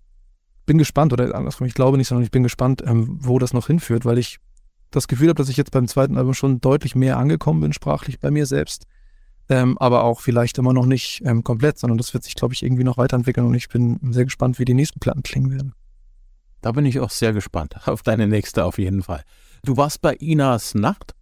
bin 0.66 0.78
gespannt, 0.78 1.12
oder 1.12 1.34
andersrum, 1.34 1.66
ich 1.66 1.74
glaube 1.74 1.96
nicht, 1.96 2.08
sondern 2.08 2.24
ich 2.24 2.30
bin 2.30 2.42
gespannt, 2.42 2.82
ähm, 2.86 3.18
wo 3.20 3.38
das 3.38 3.52
noch 3.52 3.66
hinführt, 3.66 4.04
weil 4.04 4.18
ich 4.18 4.38
das 4.90 5.08
Gefühl 5.08 5.28
habe, 5.28 5.36
dass 5.36 5.48
ich 5.48 5.56
jetzt 5.56 5.70
beim 5.70 5.88
zweiten 5.88 6.16
Album 6.16 6.34
schon 6.34 6.60
deutlich 6.60 6.94
mehr 6.94 7.16
angekommen 7.18 7.60
bin, 7.60 7.72
sprachlich 7.72 8.18
bei 8.18 8.30
mir 8.30 8.46
selbst. 8.46 8.86
Ähm, 9.48 9.78
aber 9.78 10.04
auch 10.04 10.20
vielleicht 10.20 10.58
immer 10.58 10.72
noch 10.72 10.86
nicht 10.86 11.22
ähm, 11.24 11.42
komplett, 11.42 11.78
sondern 11.78 11.98
das 11.98 12.14
wird 12.14 12.22
sich, 12.22 12.36
glaube 12.36 12.54
ich, 12.54 12.62
irgendwie 12.62 12.84
noch 12.84 12.98
weiterentwickeln 12.98 13.46
und 13.46 13.54
ich 13.54 13.68
bin 13.68 13.98
sehr 14.12 14.24
gespannt, 14.24 14.58
wie 14.58 14.64
die 14.64 14.74
nächsten 14.74 15.00
Platten 15.00 15.22
klingen 15.22 15.50
werden. 15.50 15.74
Da 16.60 16.72
bin 16.72 16.84
ich 16.84 17.00
auch 17.00 17.10
sehr 17.10 17.32
gespannt 17.32 17.74
auf 17.86 18.02
deine 18.02 18.26
nächste 18.28 18.64
auf 18.64 18.78
jeden 18.78 19.02
Fall. 19.02 19.24
Du 19.64 19.76
warst 19.76 20.00
bei 20.02 20.14
Inas 20.14 20.74
Nacht. 20.74 21.14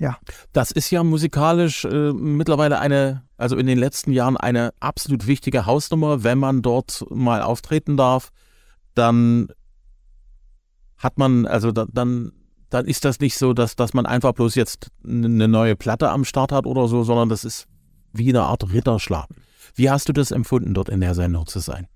Ja. 0.00 0.18
Das 0.52 0.70
ist 0.70 0.90
ja 0.90 1.04
musikalisch 1.04 1.84
äh, 1.84 2.12
mittlerweile 2.12 2.80
eine, 2.80 3.22
also 3.36 3.56
in 3.56 3.66
den 3.66 3.78
letzten 3.78 4.10
Jahren 4.10 4.36
eine 4.36 4.72
absolut 4.80 5.26
wichtige 5.26 5.66
Hausnummer. 5.66 6.24
Wenn 6.24 6.38
man 6.38 6.62
dort 6.62 7.04
mal 7.10 7.42
auftreten 7.42 7.96
darf, 7.96 8.30
dann 8.94 9.48
hat 10.96 11.18
man, 11.18 11.46
also 11.46 11.70
da, 11.70 11.86
dann 11.92 12.32
dann 12.74 12.86
ist 12.86 13.04
das 13.04 13.20
nicht 13.20 13.38
so, 13.38 13.52
dass, 13.52 13.76
dass 13.76 13.94
man 13.94 14.04
einfach 14.04 14.32
bloß 14.32 14.56
jetzt 14.56 14.90
eine 15.06 15.46
neue 15.46 15.76
Platte 15.76 16.10
am 16.10 16.24
Start 16.24 16.50
hat 16.50 16.66
oder 16.66 16.88
so, 16.88 17.04
sondern 17.04 17.28
das 17.28 17.44
ist 17.44 17.66
wie 18.12 18.28
eine 18.30 18.42
Art 18.42 18.72
Ritterschlag. 18.72 19.28
Wie 19.76 19.90
hast 19.90 20.08
du 20.08 20.12
das 20.12 20.32
empfunden, 20.32 20.74
dort 20.74 20.88
in 20.88 21.00
der 21.00 21.14
Sendung 21.14 21.46
zu 21.46 21.60
sein? 21.60 21.86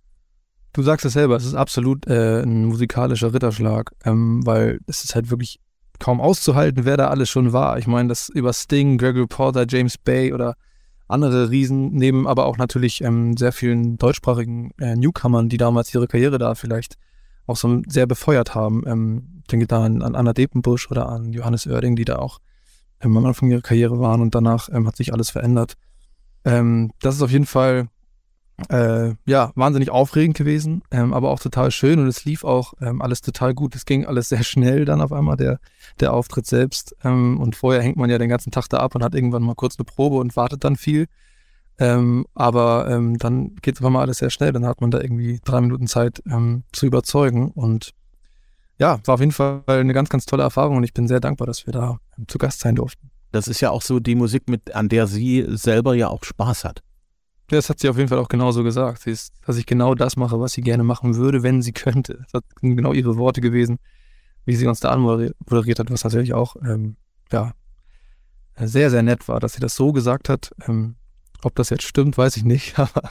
Du 0.73 0.83
sagst 0.83 1.05
es 1.05 1.14
selber, 1.14 1.37
es 1.37 1.45
ist 1.45 1.55
absolut 1.55 2.07
äh, 2.07 2.43
ein 2.43 2.67
musikalischer 2.67 3.35
Ritterschlag, 3.35 3.93
ähm, 4.05 4.47
weil 4.47 4.79
es 4.87 5.03
ist 5.03 5.14
halt 5.14 5.31
wirklich 5.31 5.59
kaum 5.99 6.21
auszuhalten, 6.21 6.85
wer 6.85 6.97
da 6.97 7.09
alles 7.09 7.29
schon 7.29 7.53
war. 7.53 7.79
Ich 7.79 7.88
meine, 7.88 8.09
das 8.09 8.29
über 8.29 8.53
Sting, 8.53 8.99
Gregory 8.99 9.27
Porter, 9.27 9.67
James 9.69 9.99
Bay 9.99 10.33
oder 10.33 10.55
andere 11.09 11.51
Riesen, 11.51 11.91
neben 11.95 12.29
aber 12.29 12.47
auch 12.47 12.59
natürlich 12.59 13.03
ähm, 13.03 13.37
sehr 13.37 13.51
vielen 13.51 13.97
deutschsprachigen 13.97 14.71
äh, 14.79 14.95
Newcomern, 14.95 15.49
die 15.49 15.57
damals 15.57 15.93
ihre 15.93 16.07
Karriere 16.07 16.38
da 16.38 16.55
vielleicht 16.55 16.95
auch 17.48 17.56
so 17.56 17.82
sehr 17.87 18.06
befeuert 18.06 18.54
haben. 18.54 18.84
Ähm, 18.87 19.42
denke 19.50 19.66
da 19.66 19.82
an, 19.82 20.02
an 20.02 20.14
Anna 20.14 20.32
Depenbusch 20.32 20.90
oder 20.90 21.08
an 21.08 21.32
Johannes 21.32 21.66
Oerding, 21.66 21.96
die 21.96 22.04
da 22.04 22.16
auch 22.16 22.38
ähm, 23.00 23.16
am 23.16 23.26
Anfang 23.26 23.50
ihrer 23.50 23.62
Karriere 23.62 23.98
waren 23.98 24.20
und 24.20 24.34
danach 24.34 24.68
ähm, 24.72 24.87
hat 24.87 24.96
sich 24.96 25.12
alles 25.12 25.30
verändert. 25.30 25.74
Ähm, 26.44 26.92
das 27.00 27.16
ist 27.16 27.22
auf 27.22 27.30
jeden 27.30 27.46
Fall 27.46 27.88
äh, 28.70 29.14
ja 29.24 29.52
wahnsinnig 29.54 29.90
aufregend 29.90 30.37
gewesen, 30.37 30.82
ähm, 30.90 31.14
aber 31.14 31.30
auch 31.30 31.38
total 31.38 31.70
schön 31.70 32.00
und 32.00 32.08
es 32.08 32.24
lief 32.24 32.44
auch 32.44 32.74
ähm, 32.80 33.00
alles 33.00 33.20
total 33.20 33.54
gut. 33.54 33.74
Es 33.74 33.87
ging 33.87 34.04
alles 34.04 34.28
sehr 34.28 34.42
schnell 34.42 34.84
dann 34.84 35.00
auf 35.00 35.12
einmal 35.12 35.37
der 35.37 35.58
der 36.00 36.12
Auftritt 36.12 36.46
selbst 36.46 36.96
ähm, 37.04 37.38
und 37.40 37.56
vorher 37.56 37.82
hängt 37.82 37.96
man 37.96 38.11
ja 38.11 38.18
den 38.18 38.28
ganzen 38.28 38.50
Tag 38.50 38.68
da 38.68 38.78
ab 38.78 38.94
und 38.94 39.02
hat 39.02 39.14
irgendwann 39.14 39.42
mal 39.42 39.54
kurz 39.54 39.78
eine 39.78 39.84
Probe 39.84 40.16
und 40.16 40.37
wartet 40.37 40.64
dann 40.64 40.76
viel. 40.76 41.06
Ähm, 41.79 42.27
aber 42.35 42.88
ähm, 42.91 43.19
dann 43.19 43.55
geht 43.57 43.77
es 43.77 43.81
mal 43.81 44.01
alles 44.01 44.19
sehr 44.19 44.31
schnell. 44.31 44.53
Dann 44.53 44.67
hat 44.67 44.81
man 44.81 44.91
da 44.91 45.01
irgendwie 45.01 45.41
drei 45.45 45.61
Minuten 45.61 45.87
Zeit 45.87 46.23
ähm, 46.27 46.64
zu 46.73 46.87
überzeugen. 46.87 47.51
Und 47.53 47.93
ja, 48.79 49.01
war 49.05 49.14
auf 49.14 49.21
jeden 49.21 49.33
Fall 49.33 49.62
eine 49.67 49.93
ganz, 49.93 50.09
ganz 50.09 50.27
tolle 50.27 50.43
Erfahrung 50.43 50.79
und 50.79 50.85
ich 50.85 50.95
bin 50.95 51.09
sehr 51.09 51.21
dankbar, 51.21 51.47
dass 51.47 51.67
wir 51.67 51.73
da 51.73 51.99
ähm, 52.17 52.27
zu 52.29 52.38
Gast 52.38 52.61
sein 52.61 52.75
durften. 52.75 53.11
Das 53.31 53.47
ist 53.47 53.61
ja 53.61 53.71
auch 53.71 53.83
so 53.83 54.01
die 54.01 54.14
Musik, 54.14 54.49
mit, 54.49 54.75
an 54.75 54.88
der 54.88 55.07
sie 55.07 55.45
selber 55.49 55.95
ja 55.95 56.09
auch 56.09 56.25
Spaß 56.25 56.64
hat. 56.64 56.83
Das 57.49 57.71
hat 57.71 57.81
sie 57.81 57.88
auf 57.88 57.97
jeden 57.97 58.09
Fall 58.09 58.19
auch 58.19 58.29
genauso 58.29 58.62
gesagt. 58.62 59.03
Sie 59.03 59.11
ist, 59.11 59.33
dass 59.47 59.57
ich 59.57 59.67
genau 59.67 59.95
das 59.95 60.17
mache, 60.17 60.38
was 60.38 60.53
sie 60.53 60.61
gerne 60.61 60.85
machen 60.85 61.17
würde, 61.17 61.43
wenn 61.43 61.62
sie 61.62 61.73
könnte. 61.73 62.25
Das 62.33 62.43
sind 62.61 62.77
genau 62.77 62.93
ihre 62.93 63.17
Worte 63.17 63.41
gewesen, 63.41 63.79
wie 64.45 64.55
sie 64.55 64.67
uns 64.67 64.81
da 64.81 64.91
anmoderiert 64.91 65.79
hat, 65.79 65.91
was 65.91 66.05
natürlich 66.05 66.35
auch 66.35 66.57
ähm, 66.57 66.97
ja, 67.33 67.53
sehr, 68.57 68.91
sehr 68.91 69.03
nett 69.03 69.29
war, 69.29 69.41
dass 69.41 69.55
sie 69.55 69.61
das 69.61 69.75
so 69.75 69.93
gesagt 69.93 70.29
hat. 70.29 70.53
Ob 71.42 71.55
das 71.55 71.70
jetzt 71.70 71.85
stimmt, 71.85 72.18
weiß 72.18 72.37
ich 72.37 72.44
nicht, 72.44 72.79
aber 72.79 73.11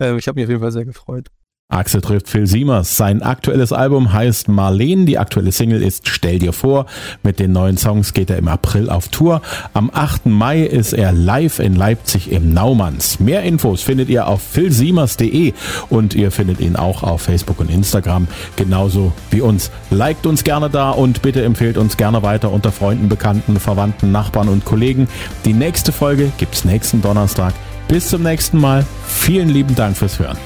äh, 0.00 0.16
ich 0.16 0.28
habe 0.28 0.36
mich 0.36 0.44
auf 0.44 0.50
jeden 0.50 0.60
Fall 0.60 0.72
sehr 0.72 0.84
gefreut. 0.84 1.30
Axel 1.70 2.02
trifft 2.02 2.28
Phil 2.28 2.46
Siemers. 2.46 2.96
Sein 2.98 3.22
aktuelles 3.22 3.72
Album 3.72 4.12
heißt 4.12 4.48
Marleen. 4.48 5.06
Die 5.06 5.18
aktuelle 5.18 5.50
Single 5.50 5.82
ist 5.82 6.08
Stell 6.08 6.38
dir 6.38 6.52
vor. 6.52 6.84
Mit 7.22 7.38
den 7.38 7.52
neuen 7.52 7.78
Songs 7.78 8.12
geht 8.12 8.28
er 8.28 8.36
im 8.36 8.48
April 8.48 8.90
auf 8.90 9.08
Tour. 9.08 9.40
Am 9.72 9.90
8. 9.92 10.26
Mai 10.26 10.60
ist 10.60 10.92
er 10.92 11.12
live 11.12 11.58
in 11.60 11.74
Leipzig 11.74 12.30
im 12.30 12.52
Naumanns. 12.52 13.18
Mehr 13.18 13.42
Infos 13.42 13.82
findet 13.82 14.10
ihr 14.10 14.26
auf 14.26 14.42
philsiemers.de 14.42 15.54
und 15.88 16.14
ihr 16.14 16.30
findet 16.30 16.60
ihn 16.60 16.76
auch 16.76 17.02
auf 17.02 17.22
Facebook 17.22 17.58
und 17.60 17.70
Instagram. 17.70 18.28
Genauso 18.56 19.12
wie 19.30 19.40
uns. 19.40 19.70
Liked 19.90 20.26
uns 20.26 20.44
gerne 20.44 20.68
da 20.68 20.90
und 20.90 21.22
bitte 21.22 21.42
empfehlt 21.42 21.78
uns 21.78 21.96
gerne 21.96 22.22
weiter 22.22 22.52
unter 22.52 22.72
Freunden, 22.72 23.08
Bekannten, 23.08 23.58
Verwandten, 23.58 24.12
Nachbarn 24.12 24.48
und 24.48 24.66
Kollegen. 24.66 25.08
Die 25.46 25.54
nächste 25.54 25.92
Folge 25.92 26.30
gibt's 26.36 26.66
nächsten 26.66 27.00
Donnerstag. 27.00 27.54
Bis 27.88 28.10
zum 28.10 28.22
nächsten 28.22 28.58
Mal. 28.58 28.84
Vielen 29.06 29.48
lieben 29.48 29.74
Dank 29.74 29.96
fürs 29.96 30.18
Hören. 30.18 30.36